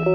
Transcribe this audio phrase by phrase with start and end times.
[0.00, 0.12] Ciao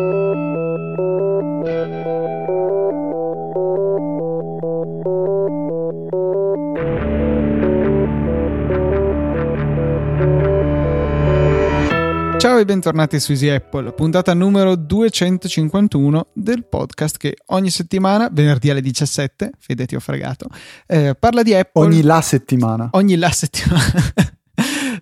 [12.57, 18.81] e bentornati su Easy Apple, puntata numero 251 del podcast che ogni settimana, venerdì alle
[18.81, 20.47] 17, Fede ti ho fregato,
[20.87, 21.85] eh, parla di Apple.
[21.85, 22.89] Ogni la settimana.
[22.93, 23.83] Ogni la settimana.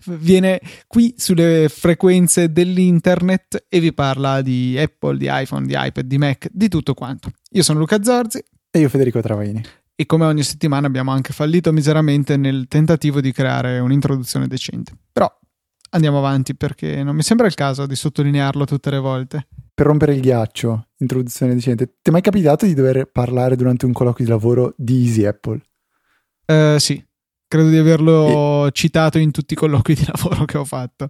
[0.06, 6.18] Viene qui sulle frequenze dell'internet e vi parla di Apple, di iPhone, di iPad, di
[6.18, 7.32] Mac, di tutto quanto.
[7.52, 8.44] Io sono Luca Zorzi.
[8.70, 9.62] E io Federico Travaini.
[9.96, 14.92] E come ogni settimana abbiamo anche fallito miseramente nel tentativo di creare un'introduzione decente.
[15.12, 15.32] Però
[15.92, 19.48] andiamo avanti perché non mi sembra il caso di sottolinearlo tutte le volte.
[19.74, 23.92] Per rompere il ghiaccio, introduzione decente, ti è mai capitato di dover parlare durante un
[23.92, 25.62] colloquio di lavoro di Easy Apple?
[26.46, 27.04] Uh, sì,
[27.54, 28.72] credo di averlo e...
[28.72, 31.08] citato in tutti i colloqui di lavoro che ho fatto.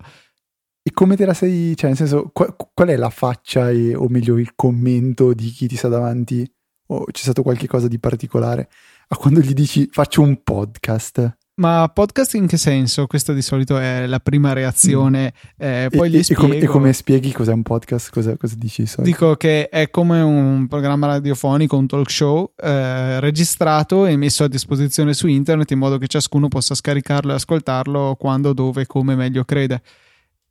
[0.85, 4.09] E come te la sei, cioè nel senso, qual, qual è la faccia e, o
[4.09, 6.45] meglio il commento di chi ti sta davanti?
[6.88, 8.69] O c'è stato qualche cosa di particolare?
[9.08, 11.38] A quando gli dici faccio un podcast?
[11.55, 13.05] Ma podcast in che senso?
[13.05, 15.33] Questa di solito è la prima reazione.
[15.35, 15.65] Mm.
[15.65, 16.41] Eh, poi e, gli spiego...
[16.41, 18.11] e, come, e, come, spieghi cos'è un podcast?
[18.11, 18.89] Cosa, cosa dici?
[18.97, 24.47] Dico che è come un programma radiofonico, un talk show eh, registrato e messo a
[24.47, 29.43] disposizione su internet in modo che ciascuno possa scaricarlo e ascoltarlo quando, dove, come meglio
[29.43, 29.83] crede.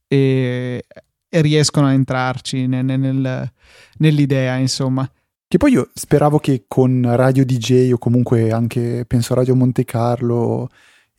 [0.06, 0.84] E,
[1.28, 3.53] e riescono a entrarci nel, nel,
[3.97, 5.11] nell'idea, insomma.
[5.48, 10.69] Che poi io speravo che con Radio DJ o comunque anche penso Radio Monte Carlo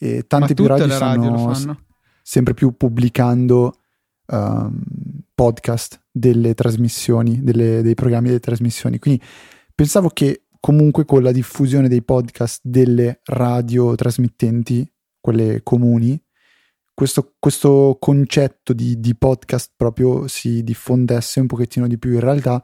[0.04, 1.74] e tante più radio stanno s-
[2.22, 3.74] sempre più pubblicando
[4.28, 4.84] um,
[5.34, 9.00] podcast delle trasmissioni, delle, dei programmi delle trasmissioni.
[9.00, 9.24] Quindi
[9.74, 14.86] pensavo che comunque con la diffusione dei podcast delle radio trasmittenti,
[15.22, 16.22] quelle comuni,
[16.94, 22.12] questo, questo concetto di, di, podcast proprio si diffondesse un pochettino di più.
[22.12, 22.62] In realtà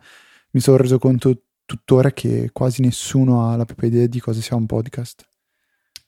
[0.52, 4.58] mi sono reso conto tuttora che quasi nessuno ha la propria idea di cosa sia
[4.58, 5.26] un podcast.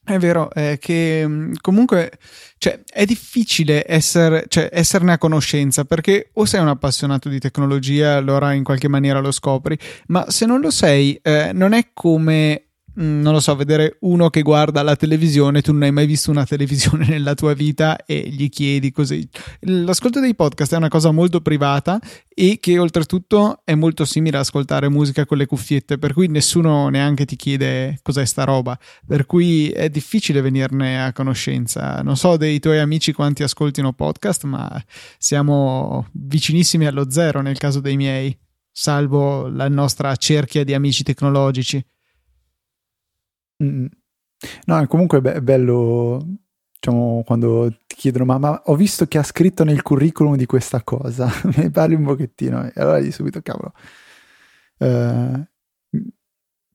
[0.04, 2.10] È vero, è che mm, comunque
[2.58, 8.16] cioè, è difficile essere, cioè, esserne a conoscenza perché o sei un appassionato di tecnologia,
[8.16, 12.71] allora in qualche maniera lo scopri, ma se non lo sei, eh, non è come
[12.94, 16.44] non lo so, vedere uno che guarda la televisione, tu non hai mai visto una
[16.44, 19.26] televisione nella tua vita e gli chiedi così.
[19.60, 21.98] L'ascolto dei podcast è una cosa molto privata
[22.28, 26.88] e che oltretutto è molto simile a ascoltare musica con le cuffiette, per cui nessuno
[26.88, 32.02] neanche ti chiede cos'è sta roba, per cui è difficile venirne a conoscenza.
[32.02, 34.82] Non so dei tuoi amici quanti ascoltino podcast, ma
[35.18, 38.36] siamo vicinissimi allo zero nel caso dei miei,
[38.70, 41.82] salvo la nostra cerchia di amici tecnologici.
[43.62, 43.86] Mm.
[44.66, 46.26] No, comunque è bello,
[46.80, 50.82] diciamo, quando ti chiedono, ma, ma, ho visto che ha scritto nel curriculum di questa
[50.82, 53.72] cosa, mi parli un pochettino, e allora gli subito, cavolo.
[54.78, 55.44] Uh,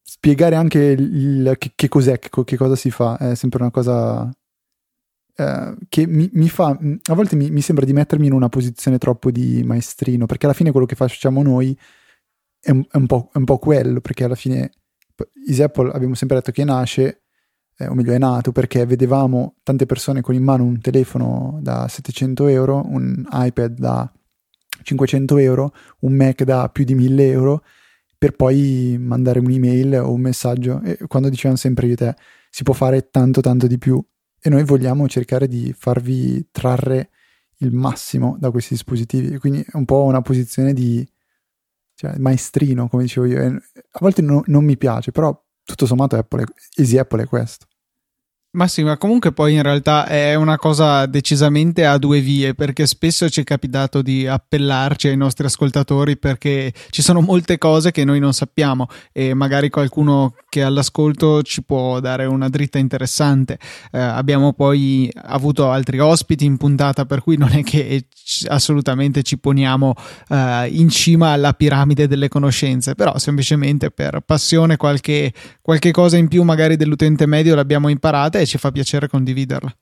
[0.02, 4.32] spiegare anche il, che, che, cos'è, che, che, cosa si fa, è sempre una cosa
[5.36, 8.98] uh, che mi, mi, fa, a volte mi, mi, sembra di mettermi in una posizione
[8.98, 11.78] troppo di maestrino, perché alla fine quello che facciamo noi
[12.62, 14.72] è un, è un, po', è un po' quello, perché alla fine
[15.48, 17.24] Easy Apple abbiamo sempre detto che nasce,
[17.78, 21.88] eh, o meglio è nato, perché vedevamo tante persone con in mano un telefono da
[21.88, 24.12] 700 euro, un iPad da
[24.84, 27.64] 500 euro, un Mac da più di 1000 euro,
[28.18, 30.82] per poi mandare un'email o un messaggio.
[30.82, 32.16] E quando dicevano sempre io te,
[32.50, 34.04] si può fare tanto tanto di più.
[34.40, 37.10] E noi vogliamo cercare di farvi trarre
[37.58, 39.38] il massimo da questi dispositivi.
[39.38, 41.08] Quindi è un po' una posizione di
[41.98, 43.44] cioè maestrino, come dicevo io.
[43.44, 47.66] A volte no, non mi piace, però tutto sommato Apple, Easy Apple è questo.
[48.58, 52.88] Ma sì, ma comunque poi in realtà è una cosa decisamente a due vie, perché
[52.88, 58.04] spesso ci è capitato di appellarci ai nostri ascoltatori perché ci sono molte cose che
[58.04, 63.60] noi non sappiamo e magari qualcuno che all'ascolto ci può dare una dritta interessante.
[63.92, 68.08] Eh, abbiamo poi avuto altri ospiti in puntata, per cui non è che
[68.48, 69.94] assolutamente ci poniamo
[70.30, 75.32] eh, in cima alla piramide delle conoscenze, però semplicemente per passione qualche,
[75.62, 79.76] qualche cosa in più magari dell'utente medio l'abbiamo imparata e ci fa piacere condividerla.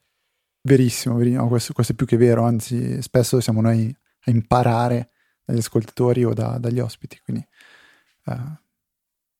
[0.61, 1.47] Verissimo, verissimo.
[1.47, 3.95] Questo, questo, è più che vero, anzi spesso siamo noi
[4.25, 5.11] a imparare
[5.45, 7.19] dagli ascoltatori o da, dagli ospiti.
[7.23, 7.45] Quindi,
[8.25, 8.33] uh,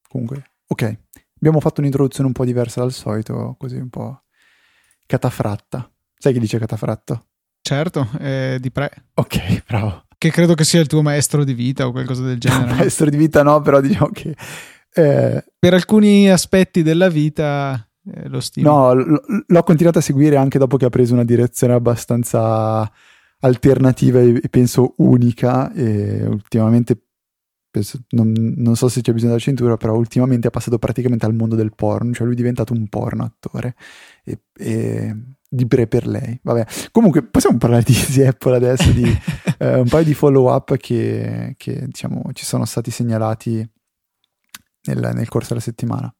[0.08, 0.98] comunque, ok,
[1.36, 4.22] abbiamo fatto un'introduzione un po' diversa dal solito, così un po'
[5.04, 5.90] catafratta.
[6.16, 7.26] Sai chi dice catafratto?
[7.60, 8.90] Certo, eh, di pre.
[9.14, 10.04] Ok, bravo.
[10.16, 12.72] Che credo che sia il tuo maestro di vita o qualcosa del genere.
[12.76, 14.34] Maestro di vita no, però diciamo che...
[14.94, 18.68] Eh, per alcuni aspetti della vita eh, lo stile.
[18.68, 22.90] No, l- l'ho continuato a seguire anche dopo che ha preso una direzione abbastanza
[23.40, 26.98] alternativa e, e penso unica e ultimamente
[27.76, 31.34] penso, non, non, so se c'è bisogno della cintura, però ultimamente è passato praticamente al
[31.34, 33.74] mondo del porno, cioè lui è diventato un porno attore
[34.24, 35.14] e, e
[35.48, 36.38] di pre per lei.
[36.42, 39.04] Vabbè, comunque possiamo parlare di Easy Apple adesso, di
[39.58, 43.68] eh, un paio di follow up che, che diciamo ci sono stati segnalati
[44.84, 46.12] nel, nel corso della settimana.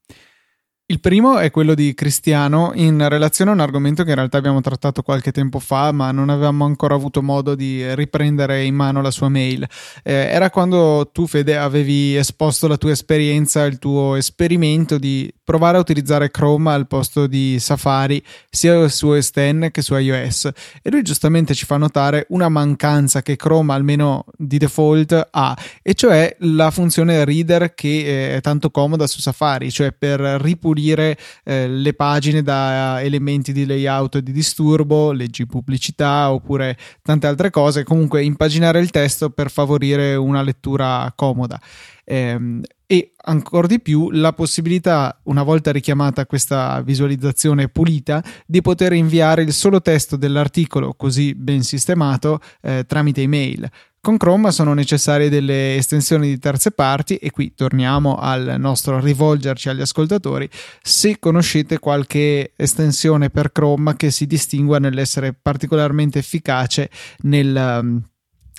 [0.89, 4.61] Il primo è quello di Cristiano in relazione a un argomento che in realtà abbiamo
[4.61, 9.11] trattato qualche tempo fa, ma non avevamo ancora avuto modo di riprendere in mano la
[9.11, 9.67] sua mail.
[10.05, 15.77] Eh, era quando tu, Fede, avevi esposto la tua esperienza, il tuo esperimento di provare
[15.77, 18.21] a utilizzare Chrome al posto di Safari
[18.51, 20.51] sia su OS X che su iOS.
[20.83, 25.95] E lui giustamente ci fa notare una mancanza che Chrome, almeno di default, ha, e
[25.95, 31.69] cioè la funzione reader che è tanto comoda su Safari, cioè per ripulire pulire eh,
[31.69, 38.25] le pagine da elementi di layout di disturbo, leggi pubblicità oppure tante altre cose, comunque
[38.25, 41.61] impaginare il testo per favorire una lettura comoda.
[42.05, 48.93] Eh, e ancora di più la possibilità, una volta richiamata questa visualizzazione pulita, di poter
[48.93, 53.69] inviare il solo testo dell'articolo così ben sistemato eh, tramite email.
[54.07, 59.69] Con Chrome sono necessarie delle estensioni di terze parti e qui torniamo al nostro rivolgerci
[59.69, 60.49] agli ascoltatori.
[60.81, 66.89] Se conoscete qualche estensione per Chrome che si distingua nell'essere particolarmente efficace
[67.23, 68.03] nel um,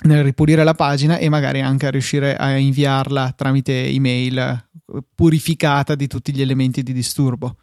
[0.04, 4.70] nel ripulire la pagina e magari anche a riuscire a inviarla tramite email
[5.14, 7.56] purificata di tutti gli elementi di disturbo.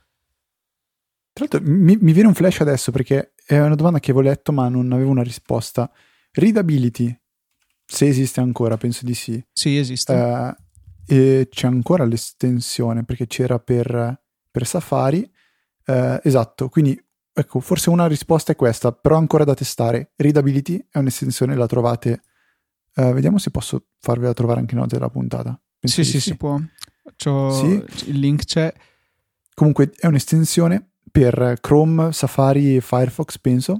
[1.31, 4.51] Tra l'altro mi, mi, viene un flash adesso perché è una domanda che avevo letto
[4.51, 5.89] ma non avevo una risposta.
[6.31, 7.17] Readability
[7.85, 9.43] se esiste ancora, penso di sì.
[9.53, 10.13] Sì, esiste.
[10.13, 10.53] Uh,
[11.07, 15.29] e c'è ancora l'estensione perché c'era per, per Safari.
[15.85, 16.99] Uh, esatto, quindi
[17.37, 20.13] ecco, forse una risposta è questa, però ancora da testare.
[20.15, 22.21] Readability è un'estensione, la trovate.
[22.95, 25.59] Uh, vediamo se posso farvela trovare anche in nota della puntata.
[25.77, 26.57] Penso sì, sì, sì, si può.
[27.17, 27.83] Sì.
[28.09, 28.73] Il link c'è.
[29.53, 33.79] Comunque è un'estensione per Chrome, Safari e Firefox, penso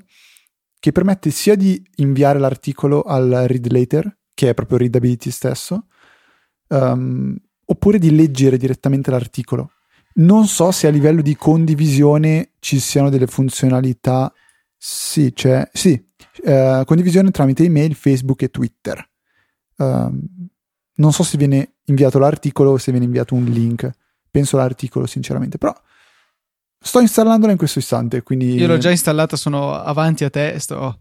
[0.80, 5.88] che permette sia di inviare l'articolo al read later, che è proprio readability stesso,
[6.68, 7.36] um,
[7.66, 9.72] oppure di leggere direttamente l'articolo.
[10.16, 14.32] Non so se a livello di condivisione ci siano delle funzionalità.
[14.78, 15.70] Sì, c'è.
[15.74, 16.02] Sì,
[16.44, 19.10] uh, condivisione tramite email, Facebook e Twitter.
[19.78, 20.22] Um,
[20.96, 23.90] non so se viene inviato l'articolo o se viene inviato un link.
[24.32, 25.76] Penso l'articolo, sinceramente, però
[26.86, 28.54] Sto installandola in questo istante, quindi...
[28.54, 31.00] Io l'ho già installata, sono avanti a te, sto...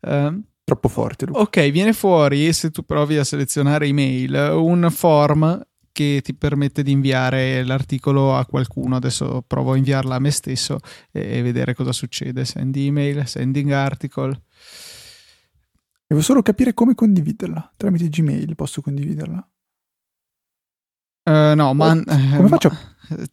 [0.00, 1.24] Uh, Troppo forte.
[1.24, 1.40] Luca.
[1.40, 5.58] Ok, viene fuori, se tu provi a selezionare email, un form
[5.92, 8.96] che ti permette di inviare l'articolo a qualcuno.
[8.96, 10.78] Adesso provo a inviarla a me stesso
[11.10, 12.44] e vedere cosa succede.
[12.44, 14.42] Send email, sending article.
[16.06, 17.74] Devo solo capire come condividerla.
[17.76, 19.48] Tramite Gmail posso condividerla.
[21.24, 21.94] Uh, no, ma...
[21.94, 22.76] come faccio?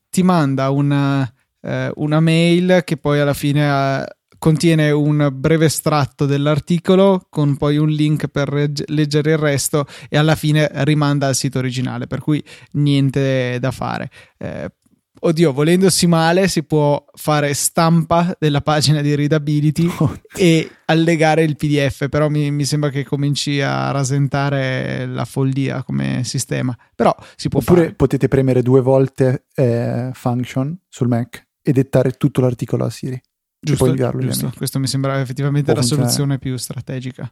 [0.10, 1.28] Ti manda un
[1.62, 4.08] eh, una mail che poi alla fine ha,
[4.39, 10.18] contiene un breve estratto dell'articolo con poi un link per legge- leggere il resto e
[10.18, 14.09] alla fine rimanda al sito originale, per cui niente da fare.
[14.38, 14.71] Eh,
[15.19, 20.19] oddio, volendosi male, si può fare stampa della pagina di readability oh.
[20.36, 26.24] e allegare il PDF, però mi, mi, sembra che cominci a rasentare la follia come
[26.24, 26.75] sistema.
[26.95, 27.93] Però si può Oppure fare.
[27.93, 33.22] potete premere due volte eh, function sul Mac e dettare tutto l'articolo a Siri.
[33.62, 34.54] Giusto, poi inviarlo giusto.
[34.56, 37.32] questo mi sembra effettivamente la soluzione più strategica.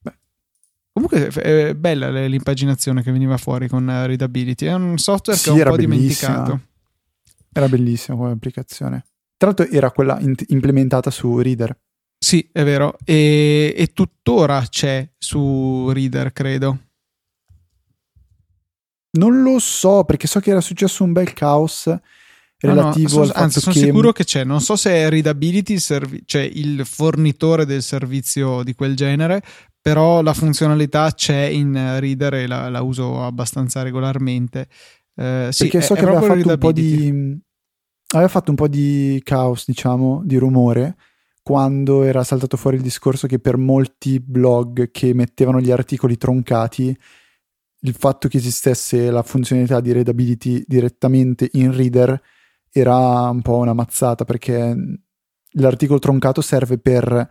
[0.00, 0.14] Beh.
[0.92, 5.54] Comunque è bella l'impaginazione che veniva fuori con Readability, è un software sì, che ho
[5.54, 6.32] un po' bellissima.
[6.32, 6.60] dimenticato.
[7.52, 9.04] Era bellissima come applicazione.
[9.36, 11.78] Tra l'altro era quella in- implementata su Reader.
[12.18, 16.78] Sì, è vero, e, e tuttora c'è su Reader, credo.
[19.18, 21.94] Non lo so, perché so che era successo un bel caos
[22.58, 23.80] relativo no, so, anzi sono che...
[23.80, 24.44] sicuro che c'è.
[24.44, 29.42] Non so se è Readability servi- cioè il fornitore del servizio di quel genere
[29.84, 34.66] però la funzionalità c'è in Reader e la, la uso abbastanza regolarmente.
[35.14, 37.42] Eh, sì, perché so è, che aveva fatto un po' di
[38.14, 40.96] aveva fatto un po' di caos diciamo di rumore
[41.42, 46.96] quando era saltato fuori il discorso che per molti blog che mettevano gli articoli troncati
[47.80, 52.18] il fatto che esistesse la funzionalità di readability direttamente in reader
[52.76, 54.76] era un po' una mazzata perché
[55.52, 57.28] l'articolo troncato serve per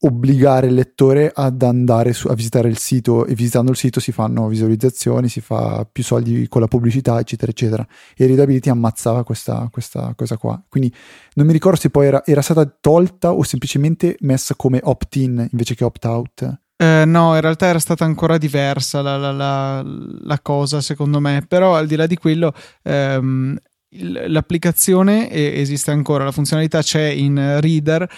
[0.00, 4.12] obbligare il lettore ad andare su, a visitare il sito e visitando il sito si
[4.12, 7.86] fanno visualizzazioni, si fa più soldi con la pubblicità, eccetera, eccetera.
[8.16, 10.62] E Readability ammazzava questa, questa cosa qua.
[10.68, 10.94] Quindi
[11.34, 15.74] non mi ricordo se poi era, era stata tolta o semplicemente messa come opt-in invece
[15.74, 16.60] che opt-out.
[16.76, 21.44] Eh, no, in realtà era stata ancora diversa la, la, la, la, cosa, secondo me.
[21.46, 22.52] Però al di là di quello,
[22.82, 23.56] ehm,
[23.96, 28.08] l'applicazione esiste ancora, la funzionalità c'è in Reader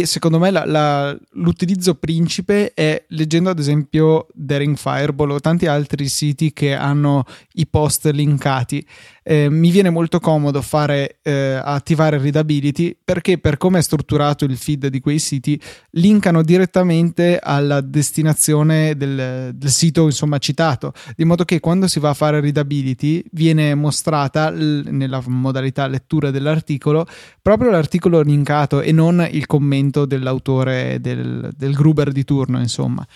[0.00, 5.66] e secondo me la, la, l'utilizzo principe è leggendo ad esempio Daring Fireball o tanti
[5.66, 8.86] altri siti che hanno i post linkati.
[9.24, 14.56] Eh, mi viene molto comodo fare eh, attivare readability perché per come è strutturato il
[14.56, 21.44] feed di quei siti linkano direttamente alla destinazione del, del sito insomma citato di modo
[21.44, 27.06] che quando si va a fare readability viene mostrata l- nella modalità lettura dell'articolo
[27.40, 33.06] proprio l'articolo linkato e non il commento commento dell'autore del, del Gruber di turno, insomma.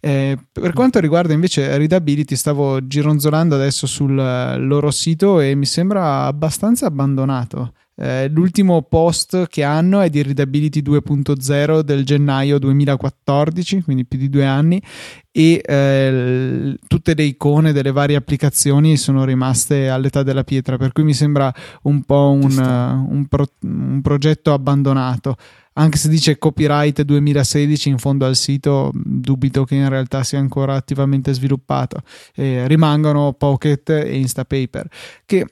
[0.00, 6.24] Eh, per quanto riguarda invece Readability, stavo gironzolando adesso sul loro sito e mi sembra
[6.24, 7.72] abbastanza abbandonato.
[7.98, 14.28] Eh, l'ultimo post che hanno è di Readability 2.0 del gennaio 2014, quindi più di
[14.28, 14.82] due anni,
[15.32, 21.04] e eh, tutte le icone delle varie applicazioni sono rimaste all'età della pietra, per cui
[21.04, 21.52] mi sembra
[21.84, 25.36] un po' un, un, pro, un progetto abbandonato
[25.78, 30.74] anche se dice copyright 2016 in fondo al sito dubito che in realtà sia ancora
[30.74, 32.02] attivamente sviluppato.
[32.34, 34.88] Eh, rimangono Pocket e Instapaper
[35.24, 35.46] che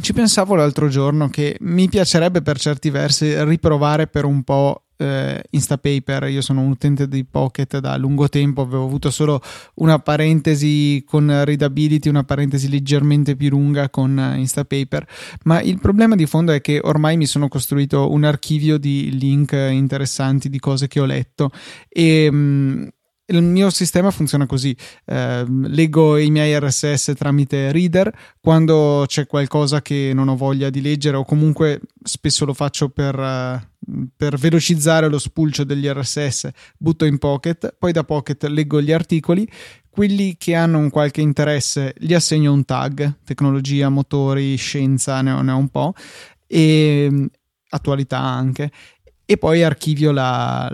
[0.00, 5.42] ci pensavo l'altro giorno che mi piacerebbe per certi versi riprovare per un po' eh,
[5.50, 9.40] Instapaper, io sono un utente di Pocket da lungo tempo, avevo avuto solo
[9.74, 15.06] una parentesi con Readability, una parentesi leggermente più lunga con eh, Instapaper,
[15.44, 19.52] ma il problema di fondo è che ormai mi sono costruito un archivio di link
[19.52, 21.50] interessanti di cose che ho letto.
[21.88, 22.86] E mh, mm,
[23.28, 29.82] il mio sistema funziona così: eh, leggo i miei RSS tramite Reader quando c'è qualcosa
[29.82, 35.08] che non ho voglia di leggere, o comunque spesso lo faccio per, uh, per velocizzare
[35.08, 36.50] lo spulcio degli RSS.
[36.78, 39.48] Butto in Pocket, poi da Pocket leggo gli articoli.
[39.88, 45.42] Quelli che hanno un qualche interesse gli assegno un tag: tecnologia, motori, scienza, ne ho,
[45.42, 45.94] ne ho un po',
[46.46, 47.28] e
[47.70, 48.70] attualità anche.
[49.28, 50.70] E poi archivio la,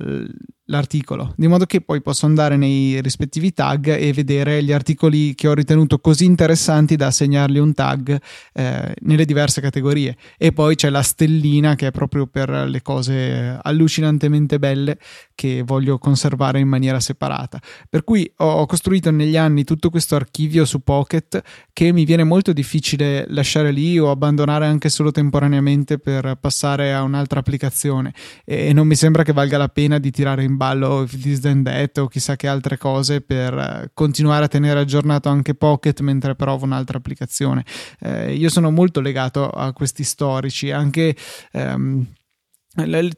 [0.66, 5.49] l'articolo, di modo che poi posso andare nei rispettivi tag e vedere gli articoli che
[5.49, 8.21] ho ritenuto così interessanti da assegnargli un tag
[8.52, 10.16] eh, nelle diverse categorie.
[10.38, 14.99] E poi c'è la stellina che è proprio per le cose allucinantemente belle
[15.35, 17.61] che voglio conservare in maniera separata.
[17.88, 21.42] Per cui ho costruito negli anni tutto questo archivio su Pocket
[21.73, 27.02] che mi viene molto difficile lasciare lì o abbandonare anche solo temporaneamente per passare a
[27.02, 28.14] un'altra applicazione
[28.45, 31.99] e non mi sembra che valga la pena di tirare in ballo This Then That
[31.99, 36.64] o chissà che altre cose per eh, continuare a tenere aggiornato anche Pocket mentre provo
[36.64, 37.64] un'altra applicazione.
[38.00, 41.16] Eh, io sono molto legato a questi storici, anche
[41.52, 42.06] ehm,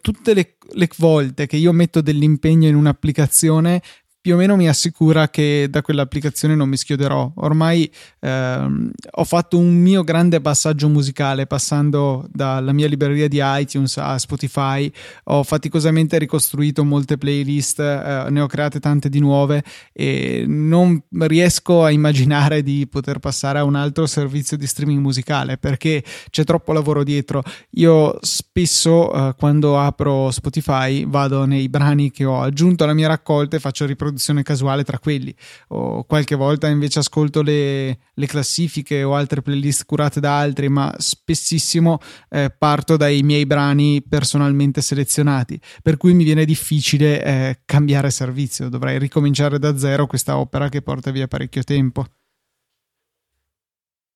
[0.00, 3.80] tutte le, le, volte che io metto dell'impegno in un'applicazione
[4.24, 7.30] più o meno mi assicura che da quell'applicazione non mi schioderò.
[7.34, 13.98] Ormai ehm, ho fatto un mio grande passaggio musicale passando dalla mia libreria di iTunes
[13.98, 14.90] a Spotify,
[15.24, 19.62] ho faticosamente ricostruito molte playlist, eh, ne ho create tante di nuove
[19.92, 25.58] e non riesco a immaginare di poter passare a un altro servizio di streaming musicale
[25.58, 27.42] perché c'è troppo lavoro dietro.
[27.72, 33.56] Io spesso eh, quando apro Spotify vado nei brani che ho aggiunto alla mia raccolta
[33.56, 35.35] e faccio riproduzione riproduzione casuale tra quelli.
[35.68, 40.94] O qualche volta invece ascolto le, le classifiche o altre playlist curate da altri ma
[40.97, 41.99] spessissimo
[42.30, 48.68] eh, parto dai miei brani personalmente selezionati per cui mi viene difficile eh, cambiare servizio.
[48.68, 52.06] Dovrei ricominciare da zero questa opera che porta via parecchio tempo.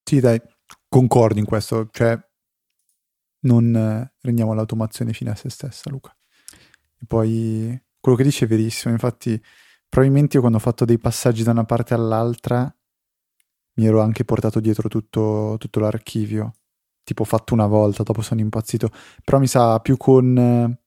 [0.05, 0.41] Sì dai
[0.89, 2.19] concordo in questo cioè
[3.41, 6.15] non eh, rendiamo l'automazione fine a se stessa Luca.
[7.01, 9.41] E poi quello che dice è verissimo infatti
[9.89, 12.73] probabilmente io quando ho fatto dei passaggi da una parte all'altra
[13.79, 16.55] mi ero anche portato dietro tutto, tutto l'archivio.
[17.05, 18.91] Tipo fatto una volta, dopo sono impazzito.
[19.25, 20.79] Però mi sa più con eh,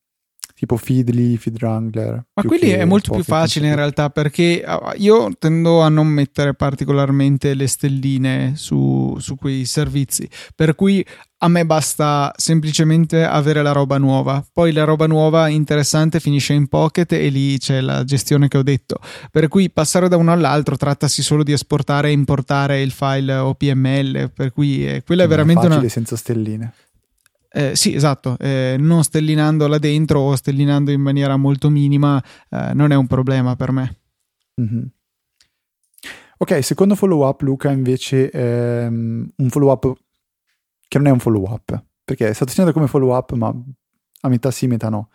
[0.62, 2.24] tipo Feedly, Feedwrangler.
[2.36, 6.54] Ma quelli è molto più facile in realtà perché ah, io tendo a non mettere
[6.54, 10.30] particolarmente le stelline su, su quei servizi.
[10.56, 11.04] Per cui
[11.40, 14.46] a me basta semplicemente avere la roba nuova.
[14.54, 18.64] Poi la roba nuova interessante finisce in Pocket e lì c'è la gestione che ho
[18.64, 19.00] detto.
[19.32, 24.32] Per cui passare da uno all'altro trattasi solo di esportare e importare il file OPML,
[24.32, 26.72] per cui eh, quella è veramente è facile una senza stelline.
[27.54, 32.74] Eh, sì, esatto, eh, non stellinando là dentro o stellinando in maniera molto minima eh,
[32.74, 34.00] non è un problema per me.
[34.62, 34.84] Mm-hmm.
[36.38, 39.94] Ok, secondo follow up, Luca, invece ehm, un follow up
[40.88, 43.54] che non è un follow up, perché è stato segnato come follow up, ma
[44.22, 45.10] a metà sì, metà no.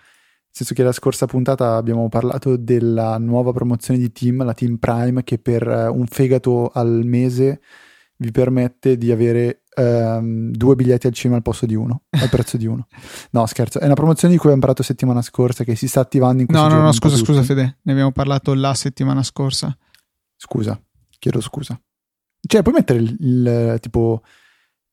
[0.51, 5.25] senso che la scorsa puntata abbiamo parlato della nuova promozione di Team, la Team Prime,
[5.25, 7.61] che per eh, un fegato al mese
[8.19, 12.57] vi permette di avere um, due biglietti al cinema al posto di uno, al prezzo
[12.57, 12.87] di uno.
[13.31, 16.43] No, scherzo, è una promozione di cui abbiamo parlato settimana scorsa che si sta attivando
[16.43, 19.77] in questo No, no, no, scusa, scusa Fede, ne abbiamo parlato la settimana scorsa.
[20.37, 20.81] Scusa,
[21.19, 21.81] chiedo scusa.
[22.47, 24.23] Cioè, puoi mettere il, il tipo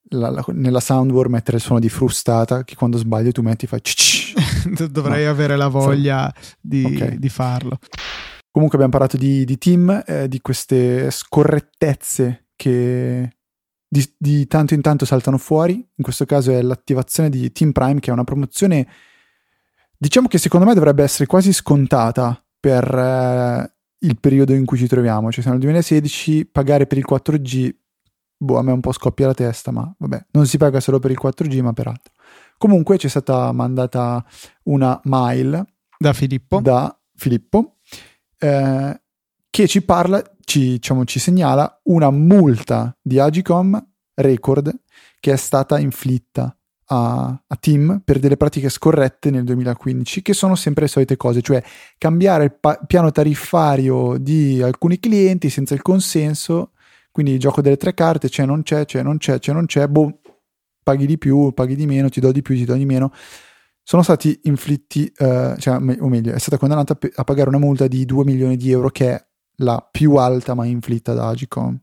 [0.09, 3.81] la, la, nella soundboard mettere il suono di frustata che quando sbagli tu metti fai
[4.89, 5.31] dovrei no.
[5.31, 7.17] avere la voglia di, okay.
[7.17, 7.79] di, farlo
[8.51, 13.37] comunque abbiamo parlato di, di team eh, di queste scorrettezze che
[13.93, 15.73] di, di, tanto in tanto saltano fuori.
[15.73, 18.87] In questo caso è l'attivazione di Team Prime che è una promozione
[19.95, 24.87] diciamo che secondo me dovrebbe essere quasi scontata per eh, il periodo in cui ci
[24.87, 25.31] troviamo.
[25.31, 27.75] Cioè siamo nel 2016 pagare per il 4G
[28.35, 31.11] boh, a me un po' scoppia la testa, ma vabbè, non si paga solo per
[31.11, 32.13] il 4G, ma per altro.
[32.57, 34.25] Comunque ci è stata mandata
[34.63, 35.65] una mail
[35.97, 37.77] da Filippo, da Filippo
[38.37, 39.01] eh,
[39.49, 40.21] che ci parla,
[40.53, 43.83] ci, diciamo, ci segnala una multa di Agicom
[44.15, 44.71] record
[45.19, 46.55] che è stata inflitta
[46.85, 51.41] a, a, Team per delle pratiche scorrette nel 2015, che sono sempre le solite cose,
[51.41, 51.63] cioè
[51.97, 56.73] cambiare il pa- piano tariffario di alcuni clienti senza il consenso
[57.09, 59.87] quindi il gioco delle tre carte c'è, non c'è, c'è, non c'è, c'è, non c'è,
[59.87, 60.19] boh,
[60.81, 63.11] paghi di più, paghi di meno, ti do di più, ti do di meno.
[63.83, 68.03] Sono stati inflitti, eh, cioè, o meglio, è stata condannata a pagare una multa di
[68.05, 69.23] 2 milioni di euro, che è
[69.57, 71.77] la più alta mai inflitta da Agicom.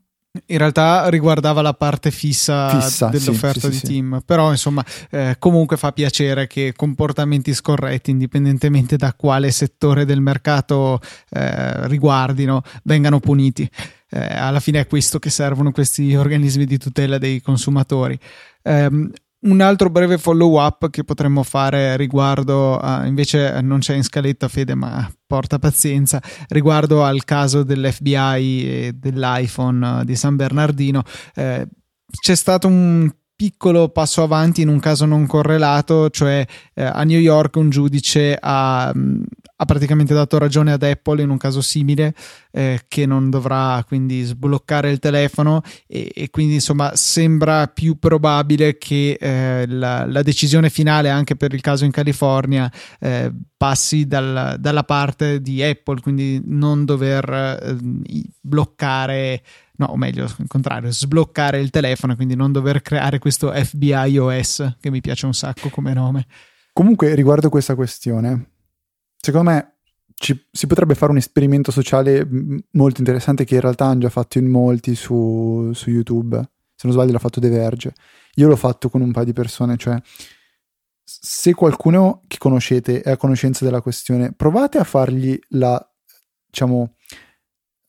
[0.45, 4.83] In realtà riguardava la parte fissa, fissa dell'offerta sì, sì, di sì, team, però insomma
[5.09, 11.01] eh, comunque fa piacere che comportamenti scorretti, indipendentemente da quale settore del mercato
[11.31, 13.69] eh, riguardino, vengano puniti.
[14.09, 18.17] Eh, alla fine è questo che servono questi organismi di tutela dei consumatori.
[19.43, 24.47] Un altro breve follow up che potremmo fare riguardo, a, invece non c'è in scaletta
[24.47, 28.13] Fede, ma porta pazienza, riguardo al caso dell'FBI
[28.67, 31.01] e dell'iPhone di San Bernardino.
[31.33, 31.67] Eh,
[32.19, 33.09] c'è stato un
[33.41, 38.37] piccolo passo avanti in un caso non correlato, cioè eh, a New York un giudice
[38.39, 42.13] ha, ha, praticamente dato ragione ad Apple in un caso simile,
[42.51, 48.77] eh, che non dovrà quindi sbloccare il telefono e, e quindi insomma sembra più probabile
[48.77, 54.57] che eh, la, la, decisione finale anche per il caso in California eh, passi dal,
[54.59, 57.75] dalla parte di Apple, quindi non dover eh,
[58.39, 59.41] bloccare
[59.85, 64.77] no, o meglio, al contrario, sbloccare il telefono, quindi non dover creare questo FBI OS
[64.79, 66.25] che mi piace un sacco come nome.
[66.73, 68.51] Comunque, riguardo questa questione,
[69.17, 69.75] secondo me
[70.13, 72.27] ci, si potrebbe fare un esperimento sociale
[72.71, 76.37] molto interessante che in realtà hanno già fatto in molti su, su YouTube.
[76.75, 77.93] Se non sbaglio l'ha fatto The Verge.
[78.35, 79.99] Io l'ho fatto con un paio di persone, cioè
[81.03, 85.83] se qualcuno che conoscete è a conoscenza della questione, provate a fargli la,
[86.47, 86.95] diciamo,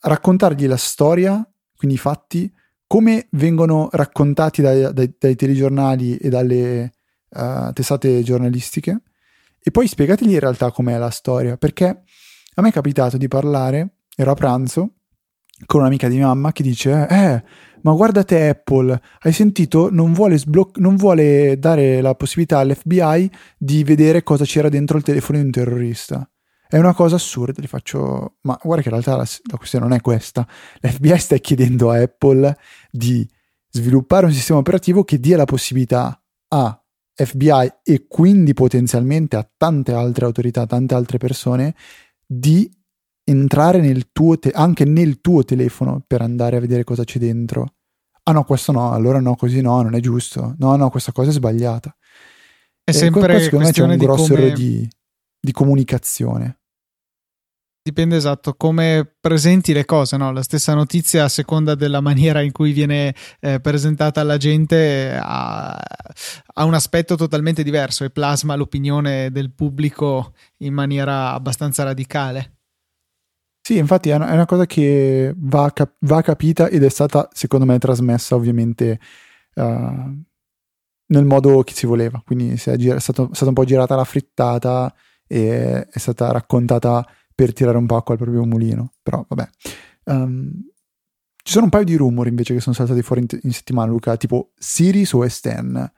[0.00, 1.46] raccontargli la storia
[1.82, 2.48] quindi i fatti,
[2.86, 6.92] come vengono raccontati dai, dai, dai telegiornali e dalle
[7.30, 9.00] uh, testate giornalistiche,
[9.60, 11.86] e poi spiegategli in realtà com'è la storia, perché
[12.54, 14.90] a me è capitato di parlare, ero a pranzo,
[15.66, 17.42] con un'amica di mamma che dice, eh,
[17.80, 19.90] ma guardate Apple, hai sentito?
[19.90, 25.02] Non vuole, sbloc- non vuole dare la possibilità all'FBI di vedere cosa c'era dentro il
[25.02, 26.30] telefono di un terrorista.
[26.72, 28.36] È una cosa assurda, li faccio...
[28.40, 30.48] Ma guarda che in realtà la, la questione non è questa.
[30.80, 32.56] L'FBI sta chiedendo a Apple
[32.90, 33.28] di
[33.68, 36.82] sviluppare un sistema operativo che dia la possibilità a
[37.14, 41.74] FBI e quindi potenzialmente a tante altre autorità, tante altre persone
[42.26, 42.70] di
[43.24, 47.74] entrare nel tuo te- anche nel tuo telefono per andare a vedere cosa c'è dentro.
[48.22, 50.54] Ah no, questo no, allora no, così no, non è giusto.
[50.56, 51.94] No, no, questa cosa è sbagliata.
[52.82, 54.88] È sempre e secondo me c'è un grosso errore di,
[55.38, 56.60] di comunicazione.
[57.84, 60.30] Dipende esatto come presenti le cose, no?
[60.30, 65.72] La stessa notizia, a seconda della maniera in cui viene eh, presentata alla gente, ha,
[65.72, 72.58] ha, un aspetto totalmente diverso e plasma l'opinione del pubblico in maniera abbastanza radicale.
[73.60, 77.78] Sì, infatti è una, cosa che va, cap- va, capita ed è stata, secondo me,
[77.78, 79.00] trasmessa ovviamente
[79.54, 80.22] uh,
[81.06, 82.22] nel modo che si voleva.
[82.24, 84.94] Quindi è, gir- è, stato, è stata un po' girata la frittata
[85.26, 87.04] e è stata raccontata
[87.44, 88.92] per tirare un po' al proprio mulino.
[89.02, 89.48] Però vabbè.
[90.04, 90.70] Um,
[91.44, 94.16] ci sono un paio di rumori invece che sono saltati fuori in, in settimana, Luca,
[94.16, 95.90] tipo Siri su S10.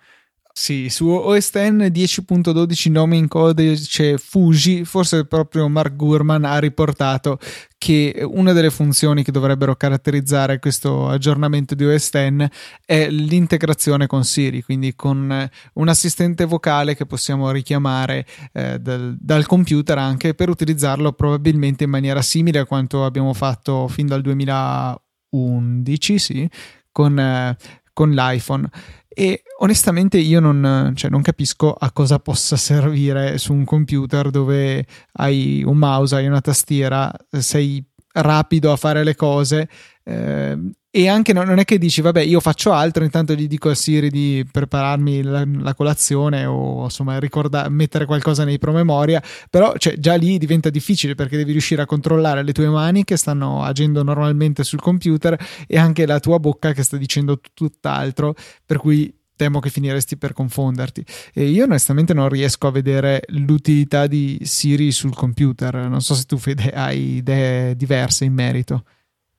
[0.56, 7.40] Sì, su OS X 10.12 nome in codice Fuji, forse proprio Mark Gurman ha riportato
[7.76, 12.48] che una delle funzioni che dovrebbero caratterizzare questo aggiornamento di OS X
[12.86, 19.46] è l'integrazione con Siri, quindi con un assistente vocale che possiamo richiamare eh, dal, dal,
[19.46, 26.18] computer anche per utilizzarlo probabilmente in maniera simile a quanto abbiamo fatto fin dal 2011,
[26.20, 26.48] sì,
[26.92, 27.56] con, eh,
[27.94, 28.68] con l'iPhone.
[29.08, 34.84] E onestamente io non, cioè, non, capisco a cosa possa servire su un computer dove
[35.12, 39.68] hai un mouse, hai una tastiera, sei rapido a fare le cose
[40.04, 40.58] eh,
[40.96, 43.74] e anche no, non è che dici vabbè io faccio altro intanto gli dico a
[43.74, 49.98] Siri di prepararmi la, la colazione o insomma ricorda, mettere qualcosa nei promemoria però cioè,
[49.98, 54.04] già lì diventa difficile perché devi riuscire a controllare le tue mani che stanno agendo
[54.04, 59.58] normalmente sul computer e anche la tua bocca che sta dicendo tutt'altro per cui temo
[59.58, 61.04] che finiresti per confonderti.
[61.32, 65.74] E io onestamente non riesco a vedere l'utilità di Siri sul computer.
[65.88, 68.84] Non so se tu Fede hai idee diverse in merito.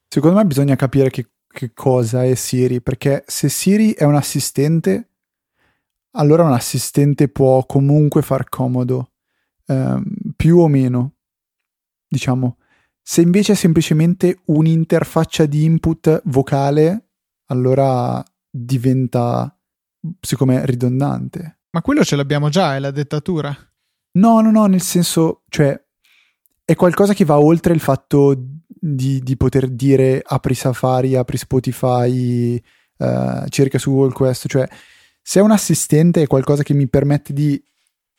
[0.09, 5.09] Secondo me bisogna capire che che cosa è Siri, perché se Siri è un assistente,
[6.11, 9.13] allora un assistente può comunque far comodo,
[9.65, 10.03] ehm,
[10.35, 11.13] più o meno,
[12.07, 12.57] diciamo.
[13.01, 17.11] Se invece è semplicemente un'interfaccia di input vocale,
[17.45, 19.57] allora diventa,
[20.19, 21.59] siccome ridondante.
[21.69, 23.55] Ma quello ce l'abbiamo già, è la dettatura.
[24.17, 25.81] No, no, no, nel senso, cioè,
[26.65, 28.35] è qualcosa che va oltre il fatto
[28.79, 32.61] di, di poter dire apri Safari, apri Spotify,
[32.97, 34.67] uh, cerca su Google Quest, cioè
[35.21, 37.61] se è un assistente è qualcosa che mi permette di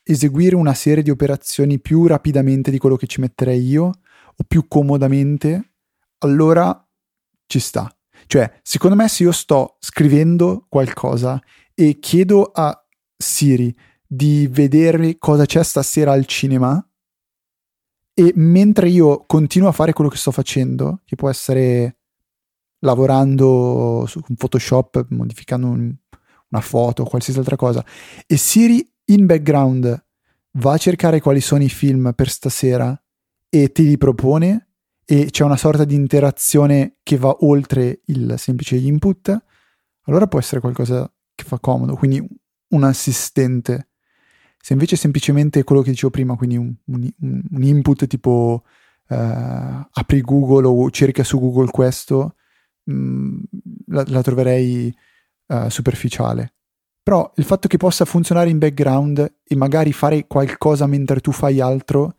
[0.02, 4.66] eseguire una serie di operazioni più rapidamente di quello che ci metterei io o più
[4.68, 5.72] comodamente,
[6.18, 6.84] allora
[7.46, 7.90] ci sta.
[8.26, 11.40] Cioè, secondo me se io sto scrivendo qualcosa
[11.74, 12.76] e chiedo a
[13.16, 13.74] Siri
[14.06, 16.85] di vedere cosa c'è stasera al cinema,
[18.18, 21.98] e mentre io continuo a fare quello che sto facendo, che può essere
[22.78, 25.94] lavorando su Photoshop, modificando un,
[26.48, 27.84] una foto o qualsiasi altra cosa,
[28.26, 30.06] e Siri in background
[30.52, 32.98] va a cercare quali sono i film per stasera
[33.50, 34.70] e te li propone
[35.04, 39.44] e c'è una sorta di interazione che va oltre il semplice input,
[40.04, 42.26] allora può essere qualcosa che fa comodo, quindi
[42.68, 43.90] un assistente
[44.66, 47.08] se invece semplicemente quello che dicevo prima, quindi un, un,
[47.50, 48.64] un input tipo
[49.10, 52.34] uh, apri Google o cerca su Google questo,
[52.82, 53.38] mh, mm,
[53.86, 54.92] la, la, troverei
[55.46, 56.54] uh, superficiale.
[57.00, 61.60] Però il fatto che possa funzionare in background e magari fare qualcosa mentre tu fai
[61.60, 62.16] altro,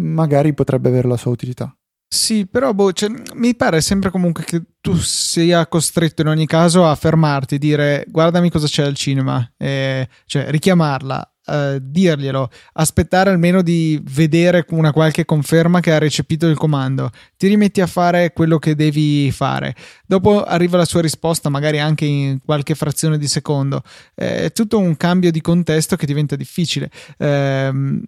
[0.00, 1.74] magari potrebbe avere la sua utilità.
[2.10, 6.86] Sì, però boh, cioè, mi pare sempre comunque che tu sia costretto in ogni caso
[6.86, 13.62] a fermarti, dire guardami cosa c'è al cinema, eh, cioè richiamarla, uh, dirglielo, aspettare almeno
[13.62, 18.58] di vedere una qualche conferma che ha recepito il comando, ti rimetti a fare quello
[18.58, 19.74] che devi fare.
[20.06, 23.82] Dopo arriva la sua risposta, magari anche in qualche frazione di secondo.
[24.14, 26.90] È tutto un cambio di contesto che diventa difficile.
[27.18, 28.02] Ehm,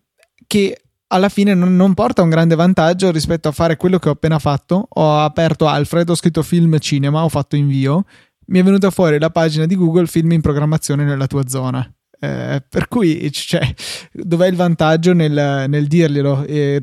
[0.46, 0.81] che
[1.12, 4.87] alla fine non, porta un grande vantaggio rispetto a fare quello che ho appena fatto.
[4.88, 8.05] Ho aperto Alfred, ho scritto film cinema, ho fatto invio.
[8.46, 11.88] Mi è venuta fuori la pagina di Google Film in programmazione nella tua zona.
[12.23, 13.67] Eh, per cui, cioè,
[14.13, 16.45] dov'è il vantaggio nel, nel dirglielo?
[16.45, 16.83] E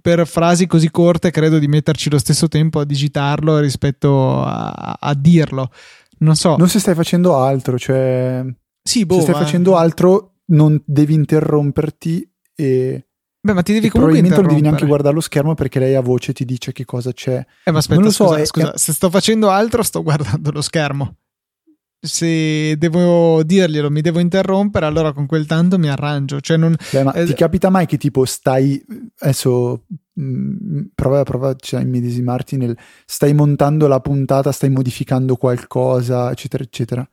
[0.00, 5.14] per frasi così corte credo di metterci lo stesso tempo a digitarlo rispetto a, a
[5.14, 5.70] dirlo.
[6.18, 6.56] Non so.
[6.56, 8.44] Non se stai facendo altro, cioè...
[8.82, 9.40] Sì, boh, se stai ma...
[9.40, 13.04] facendo altro non devi interromperti e...
[13.42, 16.02] Beh, ma ti devi comunque Probabilmente non devi neanche guardare lo schermo perché lei a
[16.02, 17.44] voce ti dice che cosa c'è.
[17.64, 18.44] Eh, ma aspetta, non lo so, scusa, è...
[18.44, 21.19] scusa, se sto facendo altro sto guardando lo schermo
[22.00, 26.40] se devo dirglielo, mi devo interrompere, allora con quel tanto mi arrangio.
[26.40, 28.82] Cioè non, Beh, ma eh, ti capita mai che tipo stai
[29.18, 29.84] adesso
[30.14, 36.64] mh, mm, prova, prova cioè, immedesimarti nel stai montando la puntata, stai modificando qualcosa, eccetera,
[36.64, 37.08] eccetera.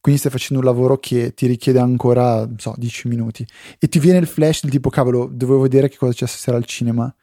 [0.00, 3.46] Quindi stai facendo un lavoro che ti richiede ancora, non so, 10 minuti.
[3.78, 6.64] E ti viene il flash del tipo, cavolo, dovevo vedere che cosa c'è stasera al
[6.64, 7.14] cinema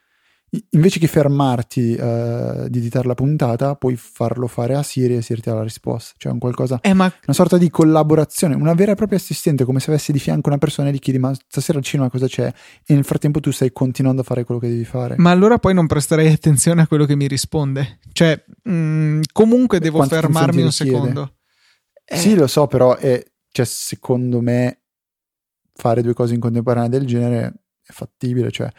[0.72, 5.42] invece che fermarti uh, di editare la puntata, puoi farlo fare a Siri e Siri
[5.42, 6.14] ti dà la risposta.
[6.18, 7.06] Cioè un qualcosa, eh, ma...
[7.06, 10.58] una sorta di collaborazione, una vera e propria assistente, come se avessi di fianco una
[10.58, 12.52] persona e gli chiedi ma stasera al cinema cosa c'è?
[12.86, 15.16] E nel frattempo tu stai continuando a fare quello che devi fare.
[15.18, 18.00] Ma allora poi non presterei attenzione a quello che mi risponde.
[18.12, 21.36] Cioè, mh, mm, comunque devo Quante fermarmi un secondo.
[22.06, 22.18] Eh...
[22.18, 24.82] Sì, lo so, però è, cioè, secondo me
[25.76, 28.70] fare due cose in contemporanea del genere è fattibile, cioè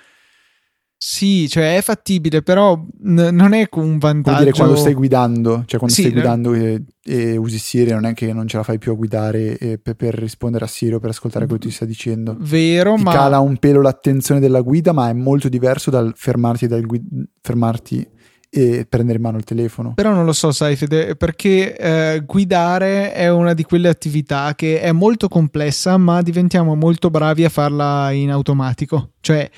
[1.03, 4.33] Sì, cioè è fattibile, però n- non è un vantaggio.
[4.37, 6.21] Vuol dire quando stai guidando, cioè quando Sì, stai no?
[6.21, 9.57] guidando e, e usi Siri, non è che non ce la fai più a guidare
[9.57, 12.37] e per, per rispondere a Siri o per ascoltare quello che ti sta dicendo.
[12.39, 16.67] Vero, Ti ma cala un pelo l'attenzione della guida, ma è molto diverso dal fermarti,
[16.67, 17.03] dal gui-
[17.41, 18.07] fermarti
[18.53, 19.95] e prendere in mano il telefono.
[19.95, 24.81] Però non lo so, sai, Fede, perché eh, guidare è una di quelle attività che
[24.81, 29.13] è molto complessa, ma diventiamo molto bravi a farla in automatico.
[29.21, 29.49] Cioè,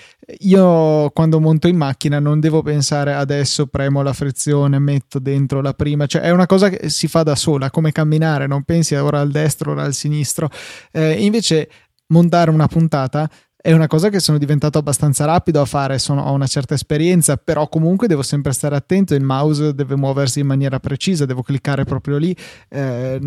[0.41, 5.73] io quando monto in macchina non devo pensare adesso premo la frizione, metto dentro la
[5.73, 9.21] prima, cioè è una cosa che si fa da sola, come camminare, non pensi ora
[9.21, 10.51] al destro, ora al sinistro.
[10.91, 11.69] Eh, invece
[12.09, 13.29] montare una puntata
[13.63, 17.37] è una cosa che sono diventato abbastanza rapido a fare, sono, ho una certa esperienza,
[17.37, 21.85] però comunque devo sempre stare attento, il mouse deve muoversi in maniera precisa, devo cliccare
[21.85, 22.37] proprio lì.
[22.69, 23.21] eh,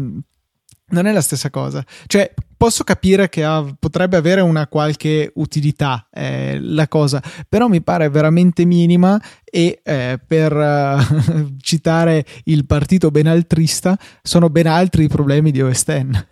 [0.87, 1.83] non è la stessa cosa.
[2.05, 7.81] Cioè, posso capire che ha- potrebbe avere una qualche utilità eh, la cosa, però mi
[7.81, 15.07] pare veramente minima e eh, per eh, citare il partito benaltrista, sono ben altri i
[15.07, 16.25] problemi di OS X.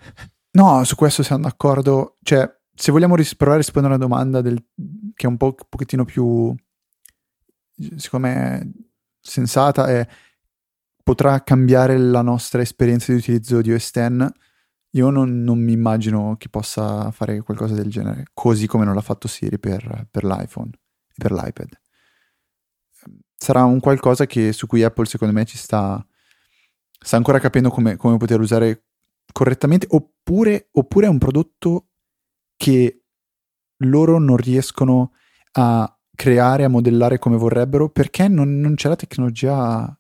[0.52, 2.18] No, su questo siamo d'accordo.
[2.22, 4.64] Cioè, se vogliamo ris- provare a rispondere a una domanda del-
[5.14, 6.54] che è un po' pochettino più,
[7.96, 8.72] secondo me,
[9.20, 10.08] sensata, è
[11.04, 14.32] potrà cambiare la nostra esperienza di utilizzo di OS X?
[14.92, 19.02] Io non, non mi immagino che possa fare qualcosa del genere, così come non l'ha
[19.02, 21.80] fatto Siri per, per l'iPhone e per l'iPad.
[23.36, 26.06] Sarà un qualcosa che, su cui Apple, secondo me, ci sta,
[27.00, 28.86] sta ancora capendo come, come poter usare
[29.32, 31.88] correttamente, oppure, oppure è un prodotto
[32.56, 33.04] che
[33.78, 35.14] loro non riescono
[35.54, 40.00] a creare, a modellare come vorrebbero, perché non, non c'è la tecnologia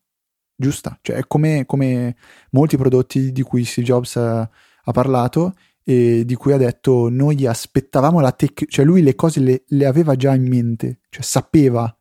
[0.56, 0.98] giusta.
[1.02, 2.16] Cioè, è come, come
[2.52, 7.46] molti prodotti di cui Steve Jobs ha, ha parlato e di cui ha detto noi
[7.46, 11.94] aspettavamo la tecnologia, cioè lui le cose le, le aveva già in mente, cioè sapeva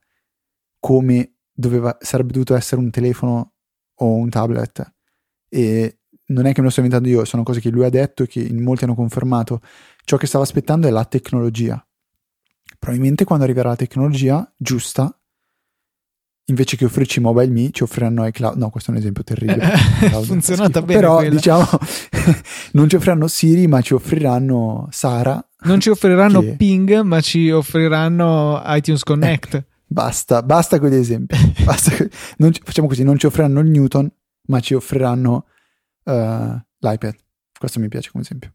[0.78, 3.54] come doveva, sarebbe dovuto essere un telefono
[3.94, 4.94] o un tablet
[5.48, 8.22] e non è che me lo sto inventando io, sono cose che lui ha detto
[8.22, 9.60] e che in molti hanno confermato.
[10.04, 11.84] Ciò che stava aspettando è la tecnologia.
[12.78, 15.14] Probabilmente quando arriverà la tecnologia giusta,
[16.46, 18.56] invece che offrirci Mobile Me, ci offriranno iCloud.
[18.56, 19.66] No, questo è un esempio terribile.
[20.24, 21.30] Funzionata bene Però, quella.
[21.30, 21.66] diciamo,
[22.72, 25.44] non ci offriranno Siri, ma ci offriranno Sara.
[25.64, 29.64] Non ci offriranno Che- Ping, ma ci offriranno iTunes Connect.
[29.86, 31.36] Basta, basta con gli esempi.
[31.64, 34.10] Basta ci- facciamo così, non ci offriranno il Newton,
[34.46, 35.46] ma ci offriranno
[36.04, 37.16] eh, l'iPad.
[37.58, 38.52] Questo mi piace come esempio.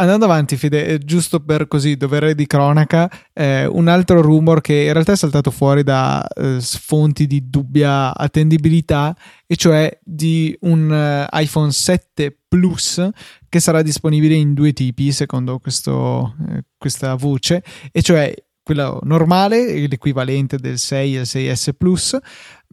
[0.00, 4.84] Andando avanti, Fede, eh, giusto per così dovere di cronaca, eh, un altro rumor che
[4.84, 9.14] in realtà è saltato fuori da eh, fonti di dubbia attendibilità,
[9.46, 13.10] e cioè di un eh, iPhone 7 Plus
[13.46, 17.62] che sarà disponibile in due tipi, secondo questo, eh, questa voce,
[17.92, 22.16] e cioè quello normale, l'equivalente del 6 e il 6S Plus,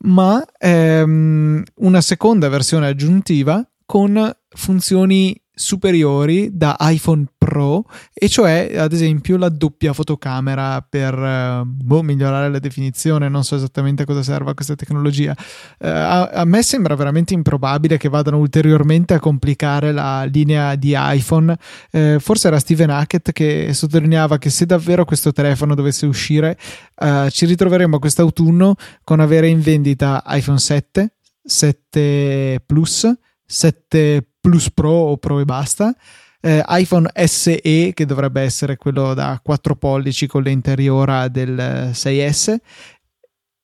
[0.03, 8.93] ma ehm, una seconda versione aggiuntiva con funzioni superiori da iPhone Pro e cioè ad
[8.93, 14.21] esempio la doppia fotocamera per eh, boh, migliorare la definizione non so esattamente a cosa
[14.21, 15.35] serva questa tecnologia.
[15.79, 20.93] Eh, a, a me sembra veramente improbabile che vadano ulteriormente a complicare la linea di
[20.95, 21.57] iPhone.
[21.89, 26.55] Eh, forse era Steven Hackett che sottolineava che se davvero questo telefono dovesse uscire
[26.97, 33.11] eh, ci ritroveremo quest'autunno con avere in vendita iPhone 7 7 Plus
[33.49, 35.93] 7 Plus Pro o Pro e basta.
[36.39, 37.59] Eh, iPhone SE
[37.93, 42.55] che dovrebbe essere quello da 4 pollici con l'interiora del eh, 6S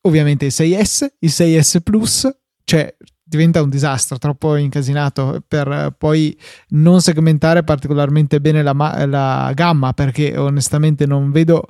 [0.06, 2.28] ovviamente il 6S il 6S Plus
[2.64, 2.94] cioè
[3.24, 6.36] diventa un disastro troppo incasinato per eh, poi
[6.70, 11.64] non segmentare particolarmente bene la, ma- la gamma perché onestamente non vedo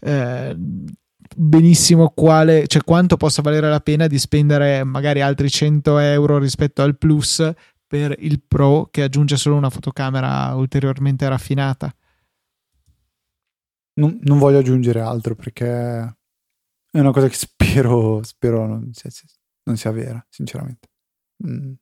[0.00, 0.54] eh,
[1.36, 6.82] benissimo quale, cioè quanto possa valere la pena di spendere magari altri 100 euro rispetto
[6.82, 7.50] al plus
[7.90, 11.92] per il Pro che aggiunge solo una fotocamera ulteriormente raffinata.
[13.94, 15.66] Non, non voglio aggiungere altro perché
[16.88, 19.10] è una cosa che spero, spero non, sia,
[19.64, 20.88] non sia vera, sinceramente.
[21.44, 21.72] Mm.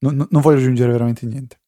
[0.00, 1.60] Non, non- voglio aggiungere veramente niente.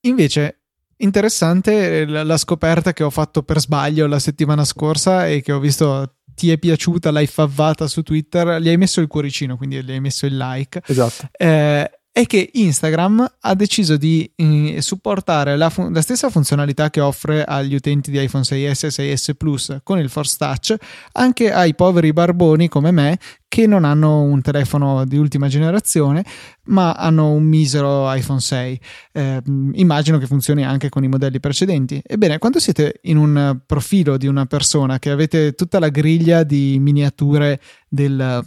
[0.00, 0.64] Invece,
[0.98, 5.58] interessante la, la scoperta che ho fatto per sbaglio la settimana scorsa e che ho
[5.58, 9.90] visto ti è piaciuta, l'hai favvata su Twitter, gli hai messo il cuoricino, quindi gli
[9.90, 10.82] hai messo il like.
[10.86, 11.30] Esatto.
[11.32, 17.00] Eh, è che Instagram ha deciso di eh, supportare la, fun- la, stessa funzionalità che
[17.00, 20.74] offre agli utenti di iPhone 6S e 6S Plus con il Force Touch
[21.12, 26.24] anche ai poveri barboni come me che non hanno un telefono di ultima generazione
[26.68, 28.80] ma hanno un misero iPhone 6.
[29.12, 29.42] Eh,
[29.74, 32.00] immagino che funzioni anche con i modelli precedenti.
[32.02, 36.78] Ebbene, quando siete in un profilo di una persona che avete tutta la griglia di
[36.80, 38.42] miniature del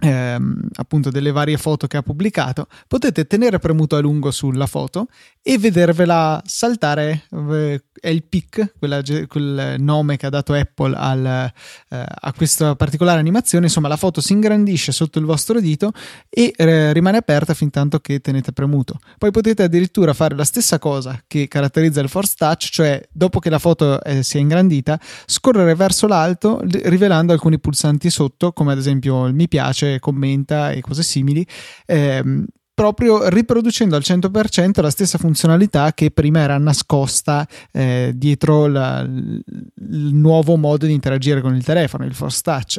[0.00, 5.08] ehm, appunto delle varie foto che ha pubblicato, potete tenere premuto a lungo sulla foto
[5.42, 7.24] e vedervela saltare.
[7.30, 11.50] Eh, è il pic, quella, quel nome che ha dato Apple al, eh,
[11.88, 13.66] a questa particolare animazione.
[13.66, 15.92] Insomma, la foto si ingrandisce sotto il vostro dito
[16.28, 19.00] e eh, rimane aperta fin tanto che tenete premuto.
[19.18, 23.50] Poi potete addirittura fare la stessa cosa che caratterizza il Force Touch, cioè dopo che
[23.50, 28.78] la foto eh, si è ingrandita, scorrere verso l'alto rivelando alcuni pulsanti sotto, come ad
[28.78, 31.46] esempio il mi piace commenta e cose simili,
[31.86, 32.46] ehm,
[32.78, 40.14] proprio riproducendo al 100% la stessa funzionalità che prima era nascosta eh, dietro la, il
[40.14, 42.76] nuovo modo di interagire con il telefono, il Force Touch.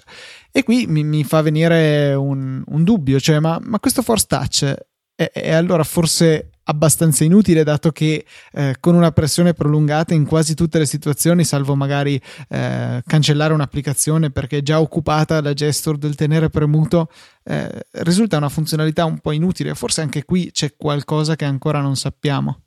[0.53, 4.73] E qui mi, mi fa venire un, un dubbio, cioè ma, ma, questo Force Touch
[5.15, 10.53] è, è allora forse abbastanza inutile dato che eh, con una pressione prolungata in quasi
[10.53, 16.15] tutte le situazioni, salvo magari eh, cancellare un'applicazione perché è già occupata la gesture del
[16.15, 17.09] tenere premuto,
[17.43, 19.73] eh, risulta una funzionalità un po' inutile.
[19.73, 22.61] Forse anche qui c'è qualcosa che ancora non sappiamo.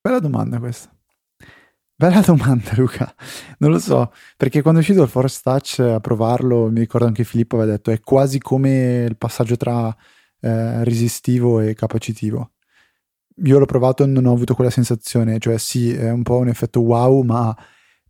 [0.00, 0.90] Bella domanda questa.
[1.94, 3.12] Bella domanda, Luca.
[3.58, 7.24] Non lo so, perché quando è uscito il Force Touch a provarlo, mi ricordo anche
[7.24, 9.94] Filippo aveva detto, è quasi come il passaggio tra
[10.42, 12.52] eh, resistivo e capacitivo.
[13.44, 16.48] Io l'ho provato e non ho avuto quella sensazione, cioè sì, è un po' un
[16.48, 17.56] effetto wow, ma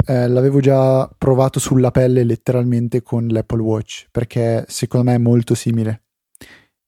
[0.07, 5.55] eh, l'avevo già provato sulla pelle letteralmente con l'Apple Watch, perché secondo me è molto
[5.55, 6.05] simile.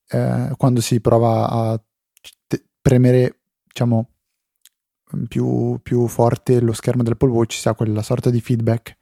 [0.09, 1.83] Eh, quando si prova a
[2.47, 4.11] te- premere, diciamo,
[5.29, 8.97] più, più forte lo schermo dell'Apple Watch, si ha quella sorta di feedback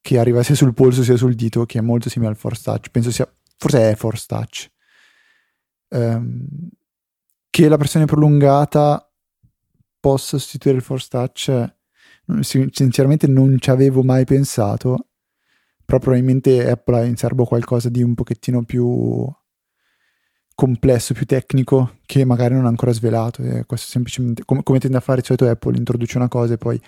[0.00, 2.90] che arriva sia sul polso sia sul dito, che è molto simile al Force Touch.
[2.90, 4.72] Penso sia, forse è Force Touch
[5.94, 6.46] ehm,
[7.50, 9.08] che la pressione prolungata
[10.00, 11.72] possa sostituire il force touch
[12.40, 15.08] sinceramente non ci avevo mai pensato.
[15.84, 19.26] Però probabilmente Apple ha in serbo qualcosa di un pochettino più
[20.54, 23.42] complesso, più tecnico che magari non ha ancora svelato.
[23.42, 26.58] E questo semplicemente come, come tende a fare di solito Apple introduce una cosa e
[26.58, 26.80] poi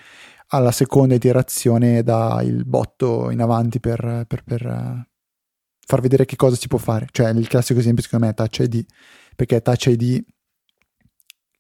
[0.49, 5.07] alla seconda iterazione dà il botto in avanti per, per, per
[5.87, 7.07] far vedere che cosa si può fare.
[7.11, 8.85] Cioè, il classico esempio secondo me è Touch ID,
[9.35, 10.25] perché Touch ID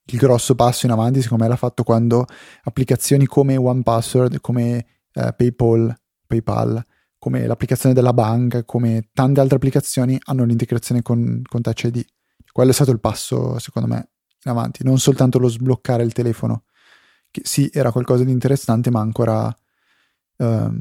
[0.08, 2.26] il grosso passo in avanti secondo me l'ha fatto quando
[2.64, 6.84] applicazioni come OnePassword, come eh, PayPal, PayPal,
[7.18, 12.04] come l'applicazione della banca, come tante altre applicazioni hanno l'integrazione con, con Touch ID.
[12.52, 14.10] Quello è stato il passo, secondo me,
[14.44, 14.82] in avanti.
[14.82, 16.64] Non soltanto lo sbloccare il telefono,
[17.30, 19.54] che sì, era qualcosa di interessante, ma ancora
[20.36, 20.78] um,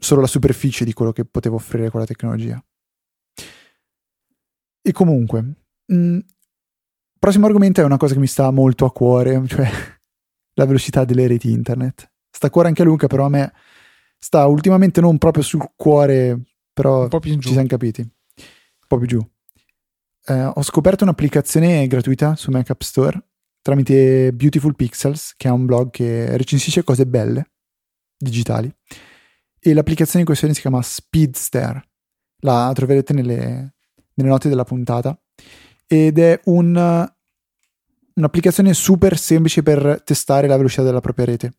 [0.00, 2.62] solo la superficie di quello che poteva offrire quella tecnologia.
[4.82, 5.42] E comunque,
[5.86, 6.18] mh, mm,
[7.18, 9.70] prossimo argomento è una cosa che mi sta molto a cuore, cioè
[10.54, 12.10] la velocità delle reti internet.
[12.30, 13.52] Sta a cuore anche a Luca, però a me
[14.18, 16.40] sta ultimamente non proprio sul cuore,
[16.72, 18.00] però ci siamo capiti.
[18.00, 19.30] Un po' più giù.
[20.26, 23.22] Eh, ho scoperto un'applicazione gratuita su Mac App Store
[23.62, 27.50] tramite Beautiful Pixels, che è un blog che recensisce cose belle,
[28.16, 28.74] digitali
[29.60, 31.82] e l'applicazione in questione si chiama Speedster.
[32.40, 33.74] La troverete nelle,
[34.14, 35.20] nelle note della puntata
[35.86, 37.08] ed è un,
[38.14, 41.52] un'applicazione super semplice per testare la velocità della propria rete.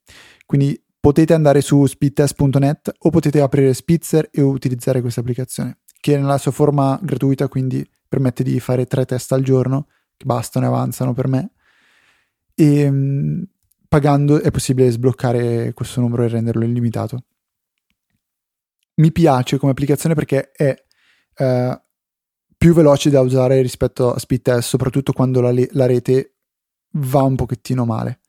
[0.46, 6.38] Quindi potete andare su speedtest.net o potete aprire Spitzer e utilizzare questa applicazione, che nella
[6.38, 9.88] sua forma gratuita, quindi permette di fare tre test al giorno,
[10.18, 11.52] che bastano e avanzano per me.
[12.56, 13.44] E mm,
[13.88, 17.26] pagando è possibile sbloccare questo numero e renderlo illimitato
[19.02, 20.76] mi piace come applicazione perché è
[21.36, 21.82] eh,
[22.56, 26.36] più veloce da usare rispetto a Speedtest, soprattutto quando la, la, rete
[26.92, 28.20] va un pochettino male.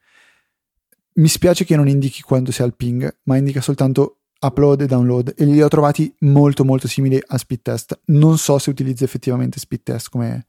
[1.14, 5.34] Mi spiace che non indichi quando sia al ping, ma indica soltanto upload e download
[5.36, 8.00] e li ho trovati molto molto simili a Speedtest.
[8.06, 10.46] Non so se utilizza effettivamente Speedtest come,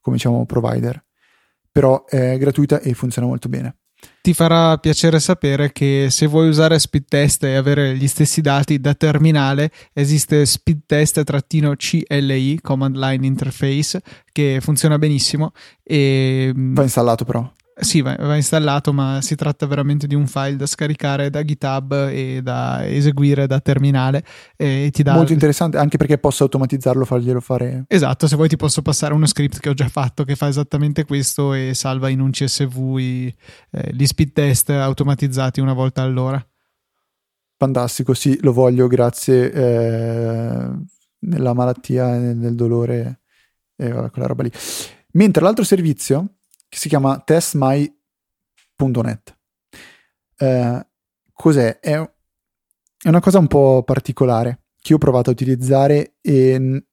[0.00, 1.02] come diciamo provider,
[1.72, 3.78] però è gratuita e funziona molto bene
[4.20, 8.80] ti farà piacere sapere che se vuoi usare speed test e avere gli stessi dati
[8.80, 17.50] da terminale esiste speed test-CLI command line interface che funziona benissimo e va installato però
[17.76, 22.08] Sì, va, va, installato, ma si tratta veramente di un file da scaricare da GitHub
[22.08, 24.24] e da eseguire da terminale.
[24.56, 25.14] E ti dà...
[25.14, 27.84] Molto interessante, anche perché posso automatizzarlo, farglielo fare.
[27.88, 31.04] Esatto, se vuoi ti posso passare uno script che ho già fatto che fa esattamente
[31.04, 33.34] questo e salva in un CSV i,
[33.72, 36.44] eh, gli speed test automatizzati una volta all'ora.
[37.56, 39.52] Fantastico, sì, lo voglio, grazie.
[39.52, 40.68] Eh,
[41.24, 43.20] nella malattia e nel dolore
[43.76, 44.52] e eh, quella roba lì.
[45.12, 46.33] Mentre l'altro servizio
[46.74, 47.94] che si chiama testmy.net.
[50.36, 50.86] Eh,
[51.32, 51.78] cos'è?
[51.78, 56.84] È, è, una cosa un po' particolare che io ho provato a utilizzare e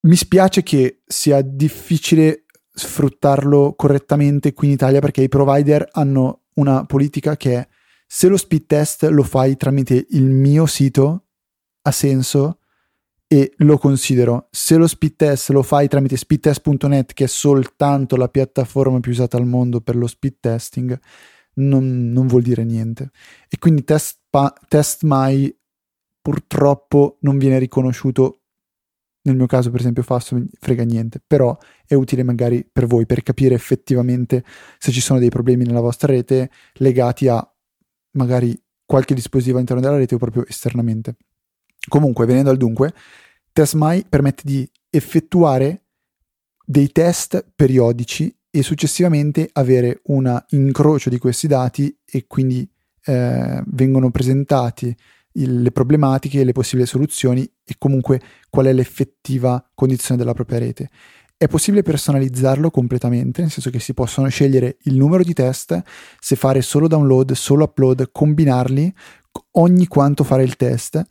[0.00, 6.84] mi spiace che sia difficile sfruttarlo correttamente qui in Italia perché i provider hanno una
[6.86, 7.68] politica che è
[8.04, 11.26] se lo speed test lo fai tramite il mio sito
[11.82, 12.59] ha senso
[13.32, 14.48] e lo considero.
[14.50, 19.36] Se lo speed test lo fai tramite speedtest.net, che è soltanto la piattaforma più usata
[19.36, 20.98] al mondo per lo speed testing,
[21.54, 23.12] non, non vuol dire niente.
[23.48, 25.56] E quindi test, pa, test mai
[26.20, 28.40] purtroppo non viene riconosciuto.
[29.22, 31.56] Nel mio caso, per esempio, Fasto frega niente, però
[31.86, 34.42] è utile magari per voi per capire effettivamente
[34.78, 37.48] se ci sono dei problemi nella vostra rete legati a
[38.12, 41.14] magari qualche dispositivo all'interno della rete o proprio esternamente.
[41.88, 42.92] Comunque, venendo al dunque,
[43.52, 45.84] TestMy permette di effettuare
[46.64, 52.68] dei test periodici e successivamente avere un incrocio di questi dati e quindi
[53.04, 54.94] eh, vengono presentati
[55.32, 60.90] il, le problematiche, le possibili soluzioni e comunque qual è l'effettiva condizione della propria rete.
[61.36, 65.82] È possibile personalizzarlo completamente, nel senso che si possono scegliere il numero di test,
[66.18, 68.92] se fare solo download, solo upload, combinarli,
[69.52, 71.02] ogni quanto fare il test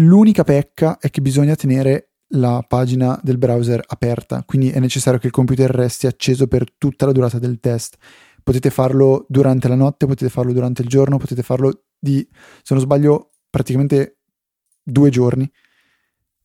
[0.00, 5.26] L'unica pecca è che bisogna tenere la pagina del browser aperta, quindi è necessario che
[5.26, 7.96] il computer resti acceso per tutta la durata del test.
[8.44, 12.26] Potete farlo durante la notte, potete farlo durante il giorno, potete farlo di,
[12.62, 14.18] se non sbaglio, praticamente
[14.82, 15.50] due giorni.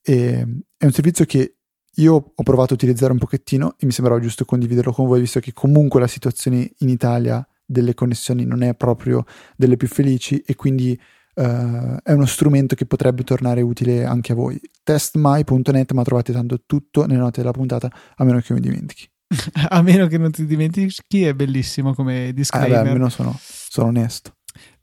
[0.02, 1.58] E è un servizio che
[1.98, 5.40] io ho provato a utilizzare un pochettino e mi sembrava giusto condividerlo con voi, visto
[5.40, 9.26] che comunque la situazione in Italia delle connessioni non è proprio
[9.56, 11.00] delle più felici e quindi
[11.36, 14.60] Uh, è uno strumento che potrebbe tornare utile anche a voi.
[14.84, 19.10] Testmy.net, ma trovate tanto tutto nelle note della puntata, a meno che mi dimentichi.
[19.70, 22.78] a meno che non ti dimentichi, è bellissimo come disclaimer.
[22.78, 24.36] Ah, beh, almeno sono, sono onesto.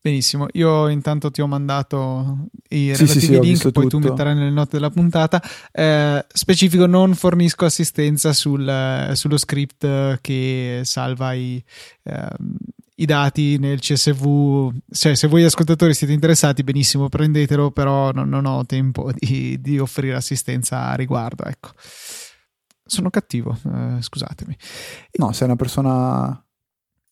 [0.02, 3.98] Benissimo, io intanto ti ho mandato i relativi sì, sì, link, poi tutto.
[3.98, 5.42] tu metterai nelle note della puntata.
[5.70, 11.62] Eh, specifico, non fornisco assistenza sul, sullo script che salva i,
[12.04, 12.28] eh,
[13.00, 14.72] i dati nel CSV.
[14.90, 19.78] Cioè, se voi ascoltatori siete interessati, benissimo, prendetelo, però non, non ho tempo di, di,
[19.78, 21.44] offrire assistenza a riguardo.
[21.44, 21.70] Ecco.
[22.84, 24.56] Sono cattivo, eh, scusatemi.
[25.18, 26.44] No, sei una persona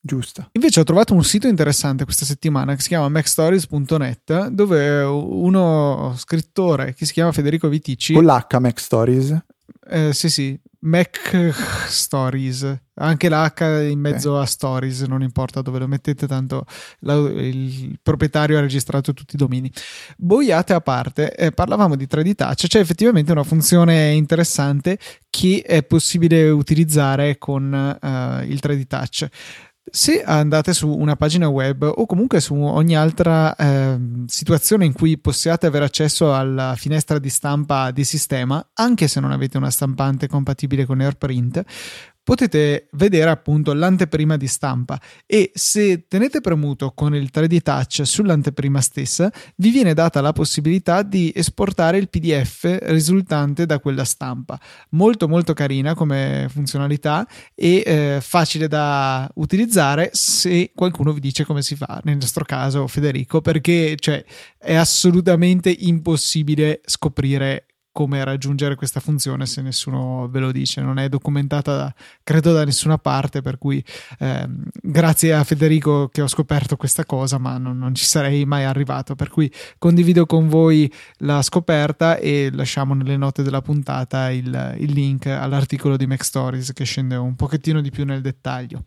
[0.00, 0.48] giusta.
[0.52, 6.94] Invece ho trovato un sito interessante questa settimana che si chiama macstories.net dove uno scrittore
[6.94, 9.36] che si chiama Federico Viticci con l'H Macstories
[9.90, 11.54] eh, sì sì Mac
[11.88, 14.42] Stories, anche l'H in mezzo okay.
[14.42, 16.64] a Stories, non importa dove lo mettete, tanto
[17.00, 19.70] la, il proprietario ha registrato tutti i domini.
[20.16, 24.98] Boiate a parte, eh, parlavamo di 3D Touch, c'è effettivamente una funzione interessante
[25.30, 29.28] che è possibile utilizzare con uh, il 3D Touch.
[29.90, 35.18] Se andate su una pagina web o comunque su ogni altra eh, situazione in cui
[35.18, 40.28] possiate avere accesso alla finestra di stampa di sistema, anche se non avete una stampante
[40.28, 41.62] compatibile con AirPrint,
[42.28, 48.82] potete vedere appunto l'anteprima di stampa e se tenete premuto con il 3D Touch sull'anteprima
[48.82, 54.60] stessa vi viene data la possibilità di esportare il PDF risultante da quella stampa.
[54.90, 61.62] Molto molto carina come funzionalità e eh, facile da utilizzare se qualcuno vi dice come
[61.62, 64.22] si fa, nel nostro caso Federico, perché cioè,
[64.58, 71.08] è assolutamente impossibile scoprire come raggiungere questa funzione se nessuno ve lo dice, non è
[71.08, 73.84] documentata credo da nessuna parte, per cui
[74.18, 74.48] eh,
[74.80, 79.14] grazie a Federico che ho scoperto questa cosa, ma non, non, ci sarei mai arrivato,
[79.14, 84.92] per cui condivido con voi la scoperta e lasciamo nelle note della puntata il, il
[84.92, 88.84] link all'articolo di Mac Stories che scende un pochettino di più nel dettaglio.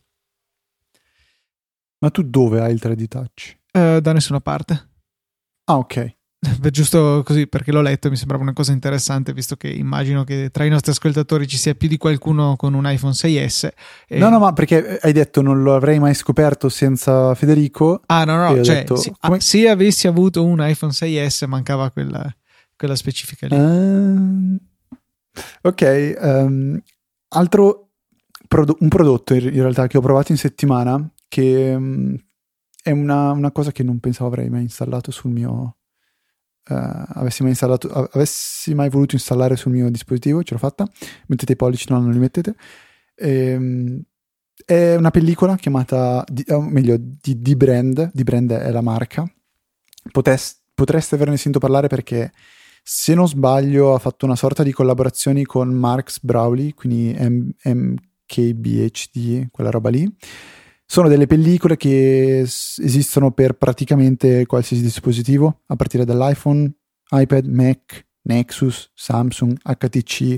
[2.00, 3.58] Ma tu dove hai il 3D Touch?
[3.72, 4.90] Eh, da nessuna parte.
[5.66, 6.20] Ah, ok.
[6.72, 10.50] giusto così perché l'ho letto e mi sembrava una cosa interessante visto che immagino che
[10.52, 13.70] tra i nostri ascoltatori ci sia più di qualcuno con un iPhone 6S
[14.08, 14.18] e...
[14.18, 18.02] no no ma perché hai detto non lo avrei mai scoperto senza Federico.
[18.08, 19.40] Ah no no cioè, detto, sì, come...
[19.40, 22.28] se avessi avuto un iPhone 6S mancava quella,
[22.76, 23.56] quella specifica lì.
[23.56, 24.58] Uh,
[25.62, 26.82] ok um,
[27.30, 27.90] altro
[28.48, 32.18] prodo- un prodotto in, in, realtà che ho provato in settimana che um,
[32.82, 35.76] è una, una, cosa che non pensavo avrei mai installato sul mio
[36.70, 36.74] uh,
[37.20, 40.88] avessi mai installato avessi mai voluto installare sul mio dispositivo ce l'ho fatta
[41.28, 42.56] mettete i pollici no non li mettete.
[43.16, 44.02] E, um,
[44.66, 49.30] è una pellicola chiamata di, o meglio di, di brand di brand è la marca.
[50.12, 52.32] Potes, potreste averne sentito parlare perché
[52.84, 57.16] se non sbaglio ha fatto una sorta di collaborazioni con Marx Brawley quindi
[57.64, 60.12] MKBHD quella roba lì
[60.92, 66.70] sono delle pellicole che esistono per praticamente qualsiasi dispositivo, a partire dall'iPhone,
[67.12, 70.38] iPad, Mac, Nexus, Samsung, HTC,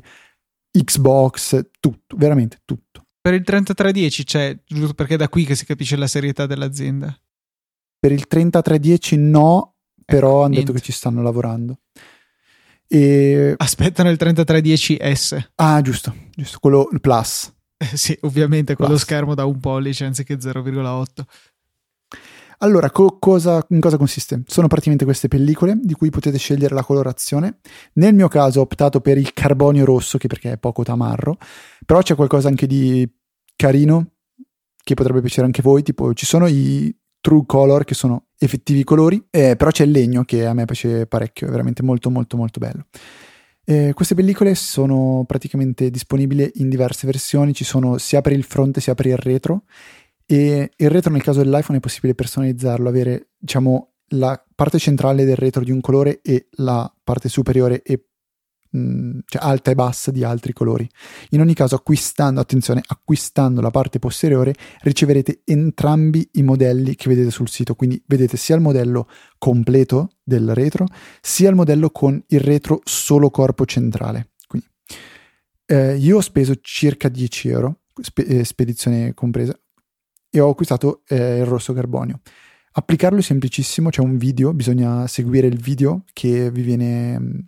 [0.69, 3.07] Xbox, tutto, veramente tutto.
[3.19, 7.19] Per il 3310 c'è, giusto perché è da qui che si capisce la serietà dell'azienda.
[7.99, 11.79] Per il 3310 no, però ecco, hanno detto che ci stanno lavorando.
[12.87, 13.55] E...
[13.57, 15.47] Aspettano il 3310S.
[15.55, 17.52] Ah, giusto, giusto, quello Plus.
[17.93, 18.97] sì, ovviamente con Plus.
[18.97, 21.23] lo schermo da un pollice anziché 0,8.
[22.59, 24.43] Allora, co- cosa, in cosa consiste?
[24.45, 27.59] Sono praticamente queste pellicole di cui potete scegliere la colorazione.
[27.93, 31.37] Nel mio caso ho optato per il carbonio rosso, che perché è poco tamarro,
[31.85, 33.07] però c'è qualcosa anche di
[33.55, 34.11] carino
[34.81, 38.83] che potrebbe piacere anche a voi, tipo ci sono i true color che sono effettivi
[38.83, 42.35] colori, eh, però c'è il legno che a me piace parecchio, è veramente molto molto
[42.37, 42.85] molto bello.
[43.65, 48.81] Eh, queste pellicole sono praticamente disponibili in diverse versioni, ci sono sia per il fronte
[48.81, 49.63] sia per il retro.
[50.25, 55.35] E il retro nel caso dell'iPhone è possibile personalizzarlo, avere diciamo la parte centrale del
[55.35, 58.03] retro di un colore e la parte superiore e
[58.75, 60.89] Mm, cioè alta e bassa di altri colori.
[61.29, 67.29] In ogni caso, acquistando, attenzione, acquistando la parte posteriore, riceverete entrambi i modelli che vedete
[67.29, 67.75] sul sito.
[67.75, 69.07] Quindi vedete sia il modello
[69.37, 70.87] completo del retro,
[71.21, 74.31] sia il modello con il retro solo corpo centrale.
[74.47, 74.67] Quindi,
[75.67, 79.55] eh, io ho speso circa 10 euro, spe- eh, spedizione compresa,
[80.31, 82.21] e ho acquistato eh, il rosso carbonio.
[82.75, 87.39] Applicarlo è semplicissimo, c'è un video, bisogna seguire il video che vi viene mm,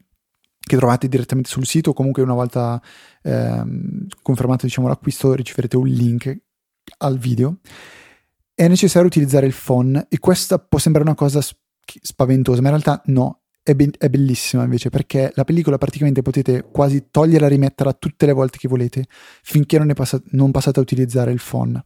[0.66, 2.82] che trovate direttamente sul sito o comunque una volta
[3.22, 6.38] ehm, confermato diciamo, l'acquisto riceverete un link
[6.98, 7.60] al video.
[8.54, 11.42] È necessario utilizzare il phone e questa può sembrare una cosa
[11.84, 13.42] spaventosa ma in realtà no.
[13.62, 18.28] È, be- è, bellissima invece perché la pellicola praticamente potete quasi toglierla e rimetterla tutte
[18.28, 19.06] le volte che volete
[19.42, 21.84] finché non, passa- non passate a utilizzare il phone.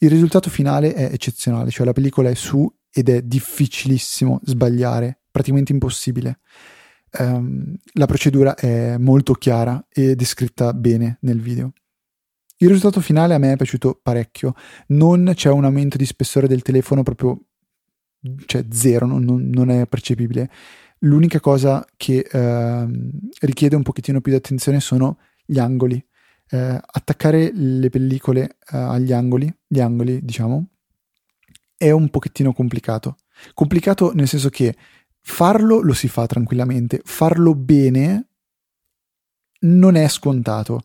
[0.00, 5.72] Il risultato finale è eccezionale cioè la pellicola è su ed è difficilissimo sbagliare praticamente
[5.72, 6.40] impossibile
[7.18, 11.72] Um, la procedura è molto chiara e descritta bene nel video.
[12.60, 14.54] Il risultato finale a me è piaciuto parecchio.
[14.88, 17.40] Non c'è un aumento di spessore del telefono proprio,
[18.46, 20.50] cioè zero, non, non è percepibile.
[21.02, 22.86] L'unica cosa che eh,
[23.40, 26.04] richiede un pochettino più di attenzione sono gli angoli.
[26.50, 28.42] Eh, attaccare le pellicole
[28.72, 30.66] eh, agli angoli, gli angoli, diciamo,
[31.76, 33.16] è un pochettino complicato.
[33.54, 34.74] Complicato nel senso che
[35.30, 38.28] Farlo lo si fa tranquillamente, farlo bene
[39.60, 40.82] non è scontato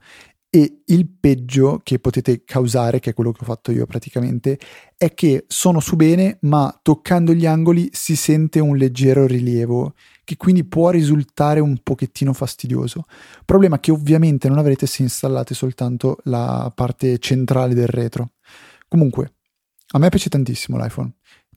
[0.49, 4.59] e il peggio che potete causare, che è quello che ho fatto io praticamente,
[4.95, 10.37] è che sono su bene, ma toccando gli angoli si sente un leggero rilievo, che
[10.37, 13.05] quindi può risultare un pochettino fastidioso.
[13.45, 18.33] Problema che ovviamente non avrete se installate soltanto la parte centrale del retro.
[18.87, 19.35] Comunque,
[19.93, 21.13] a me piace tantissimo l'iPhone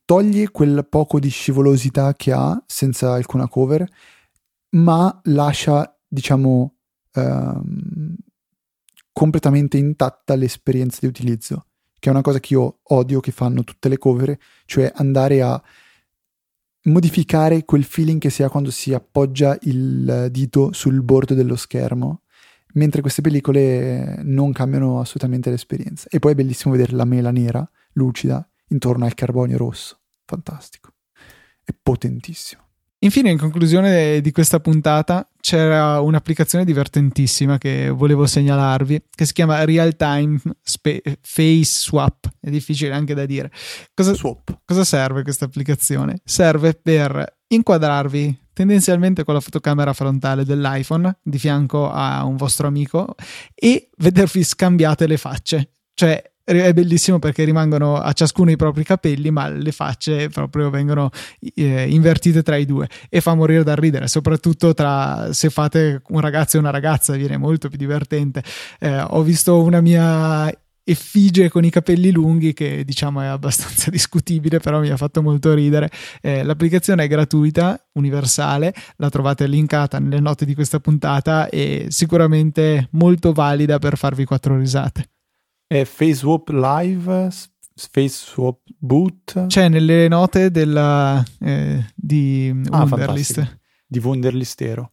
[0.07, 3.87] toglie quel poco di scivolosità che ha senza alcuna cover,
[4.71, 6.77] ma lascia, diciamo,
[7.13, 8.17] ehm,
[9.13, 11.67] completamente intatta l'esperienza di utilizzo,
[11.99, 15.63] che è una cosa che io odio che fanno tutte le cover, cioè andare a
[16.85, 22.23] modificare quel feeling che si ha quando si appoggia il dito sul bordo dello schermo,
[22.75, 26.07] mentre queste pellicole non cambiano assolutamente l'esperienza.
[26.11, 29.99] E poi è bellissimo vedere la mela nera, lucida, intorno al carbonio rosso.
[30.25, 30.95] Fantastico.
[31.63, 32.63] È potentissimo.
[33.01, 39.65] Infine, in conclusione di questa puntata, c'era un'applicazione divertentissima che volevo segnalarvi, che si chiama
[39.65, 42.29] Real Time Spe- Face Swap.
[42.41, 43.53] È difficile anche da dire.
[43.95, 44.61] Cosa, Swap.
[44.65, 46.21] cosa serve questa applicazione?
[46.25, 53.15] Serve per inquadrarvi tendenzialmente con la fotocamera frontale dell'iPhone di fianco a un vostro amico
[53.55, 55.73] e vedervi scambiate le facce.
[55.93, 61.11] Cioè, è bellissimo perché rimangono a ciascuno i propri capelli, ma le facce proprio vengono
[61.41, 66.21] eh, invertite tra i due e fa morire da ridere, soprattutto tra se fate un
[66.21, 68.45] ragazzo e una ragazza, viene molto più divertente.
[68.79, 70.53] Eh, ho visto una mia
[70.89, 75.53] effigie con i capelli lunghi che diciamo è abbastanza discutibile però mi ha fatto molto
[75.53, 75.91] ridere
[76.21, 82.87] eh, l'applicazione è gratuita universale la trovate linkata nelle note di questa puntata e sicuramente
[82.93, 85.16] molto valida per farvi quattro risate
[85.67, 87.31] È FaceSwap Live,
[87.75, 89.47] FaceSwap Boot.
[89.47, 93.35] C'è nelle note della, eh, di Ah, Wunderlist.
[93.35, 93.61] fantastico.
[93.87, 94.93] Di Wunderlistero.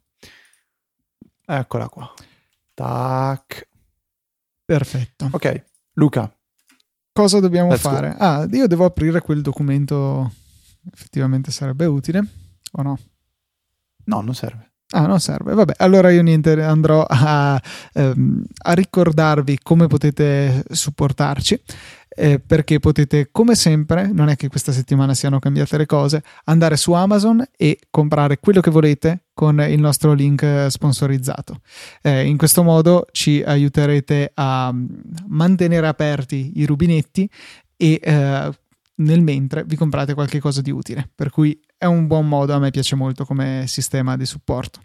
[1.45, 2.11] Eccola qua.
[2.73, 3.67] Tac.
[4.65, 5.29] Perfetto.
[5.31, 6.35] Ok, Luca.
[7.11, 7.89] Cosa dobbiamo Let's go.
[7.89, 8.15] fare?
[8.17, 10.33] Ah, io devo aprire quel documento.
[10.91, 12.23] Effettivamente sarebbe utile
[12.73, 12.97] o no?
[14.05, 14.72] No, non serve.
[14.91, 15.53] Ah, non serve.
[15.55, 17.59] Vabbè, allora io niente, andrò a,
[17.93, 21.59] ehm, a ricordarvi come potete supportarci.
[22.15, 26.77] eh, perché potete, come sempre, non è che questa settimana siano cambiate le cose, andare
[26.77, 31.61] su Amazon e comprare quello che volete con il nostro link sponsorizzato.
[32.01, 34.85] Eh, in questo modo ci aiuterete a mm,
[35.27, 37.27] mantenere aperti i rubinetti
[37.75, 38.51] e eh,
[38.95, 41.09] nel mentre vi comprate qualche cosa di utile.
[41.15, 44.79] Per cui è un buon modo, a me piace molto come sistema di supporto.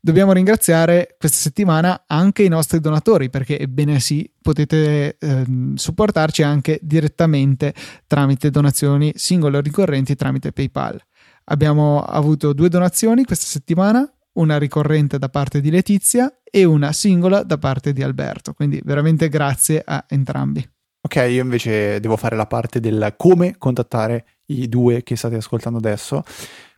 [0.00, 6.78] Dobbiamo ringraziare questa settimana anche i nostri donatori perché, ebbene sì, potete ehm, supportarci anche
[6.82, 7.74] direttamente
[8.06, 11.02] tramite donazioni singole o ricorrenti tramite PayPal.
[11.46, 17.42] Abbiamo avuto due donazioni questa settimana, una ricorrente da parte di Letizia e una singola
[17.42, 18.52] da parte di Alberto.
[18.52, 20.73] Quindi veramente grazie a entrambi.
[21.04, 25.76] Ok, io invece devo fare la parte del come contattare i due che state ascoltando
[25.76, 26.22] adesso.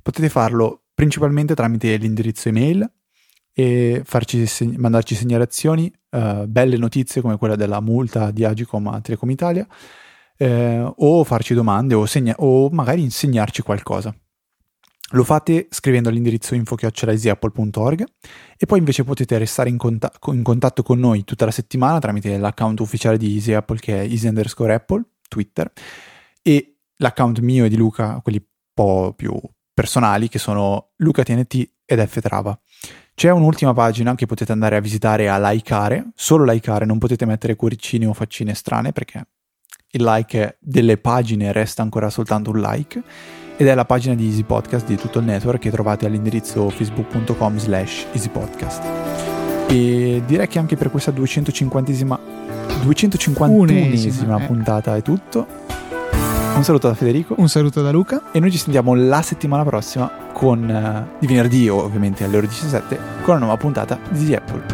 [0.02, 2.90] Potete farlo principalmente tramite l'indirizzo email
[3.52, 9.30] e seg- mandarci segnalazioni, eh, belle notizie come quella della multa di Agicom a Telecom
[9.30, 9.64] Italia,
[10.36, 14.12] eh, o farci domande o, segna- o magari insegnarci qualcosa.
[15.10, 18.04] Lo fate scrivendo all'indirizzo info.easyapple.org
[18.58, 22.36] e poi invece potete restare in, conta- in, contatto con noi tutta la settimana tramite
[22.38, 25.70] l'account ufficiale di Easy Apple che è easy underscore Apple, Twitter,
[26.42, 28.44] e l'account mio e di Luca, quelli un
[28.74, 29.32] po' più
[29.72, 32.58] personali, che sono Luca TNT ed F Trava.
[33.14, 37.54] C'è un'ultima pagina che potete andare a visitare a likeare, solo likeare, non potete mettere
[37.54, 39.28] cuoricini o faccine strane perché
[39.90, 43.02] il like delle pagine resta ancora soltanto un like
[43.56, 47.56] ed è la pagina di Easy Podcast di tutto il network che trovate all'indirizzo facebook.com
[47.56, 48.82] slash easypodcast
[49.68, 52.18] e direi che anche per questa 250esima
[52.84, 54.46] 251esima Unesima, eh.
[54.46, 55.46] puntata è tutto
[56.54, 58.30] un saluto da Federico Un saluto da Luca.
[58.32, 62.98] e noi ci sentiamo la settimana prossima con eh, di venerdì ovviamente alle ore 17
[63.22, 64.64] con la nuova puntata di Easy Apple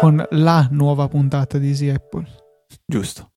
[0.00, 2.26] con la nuova puntata di Easy Apple.
[2.86, 3.30] giusto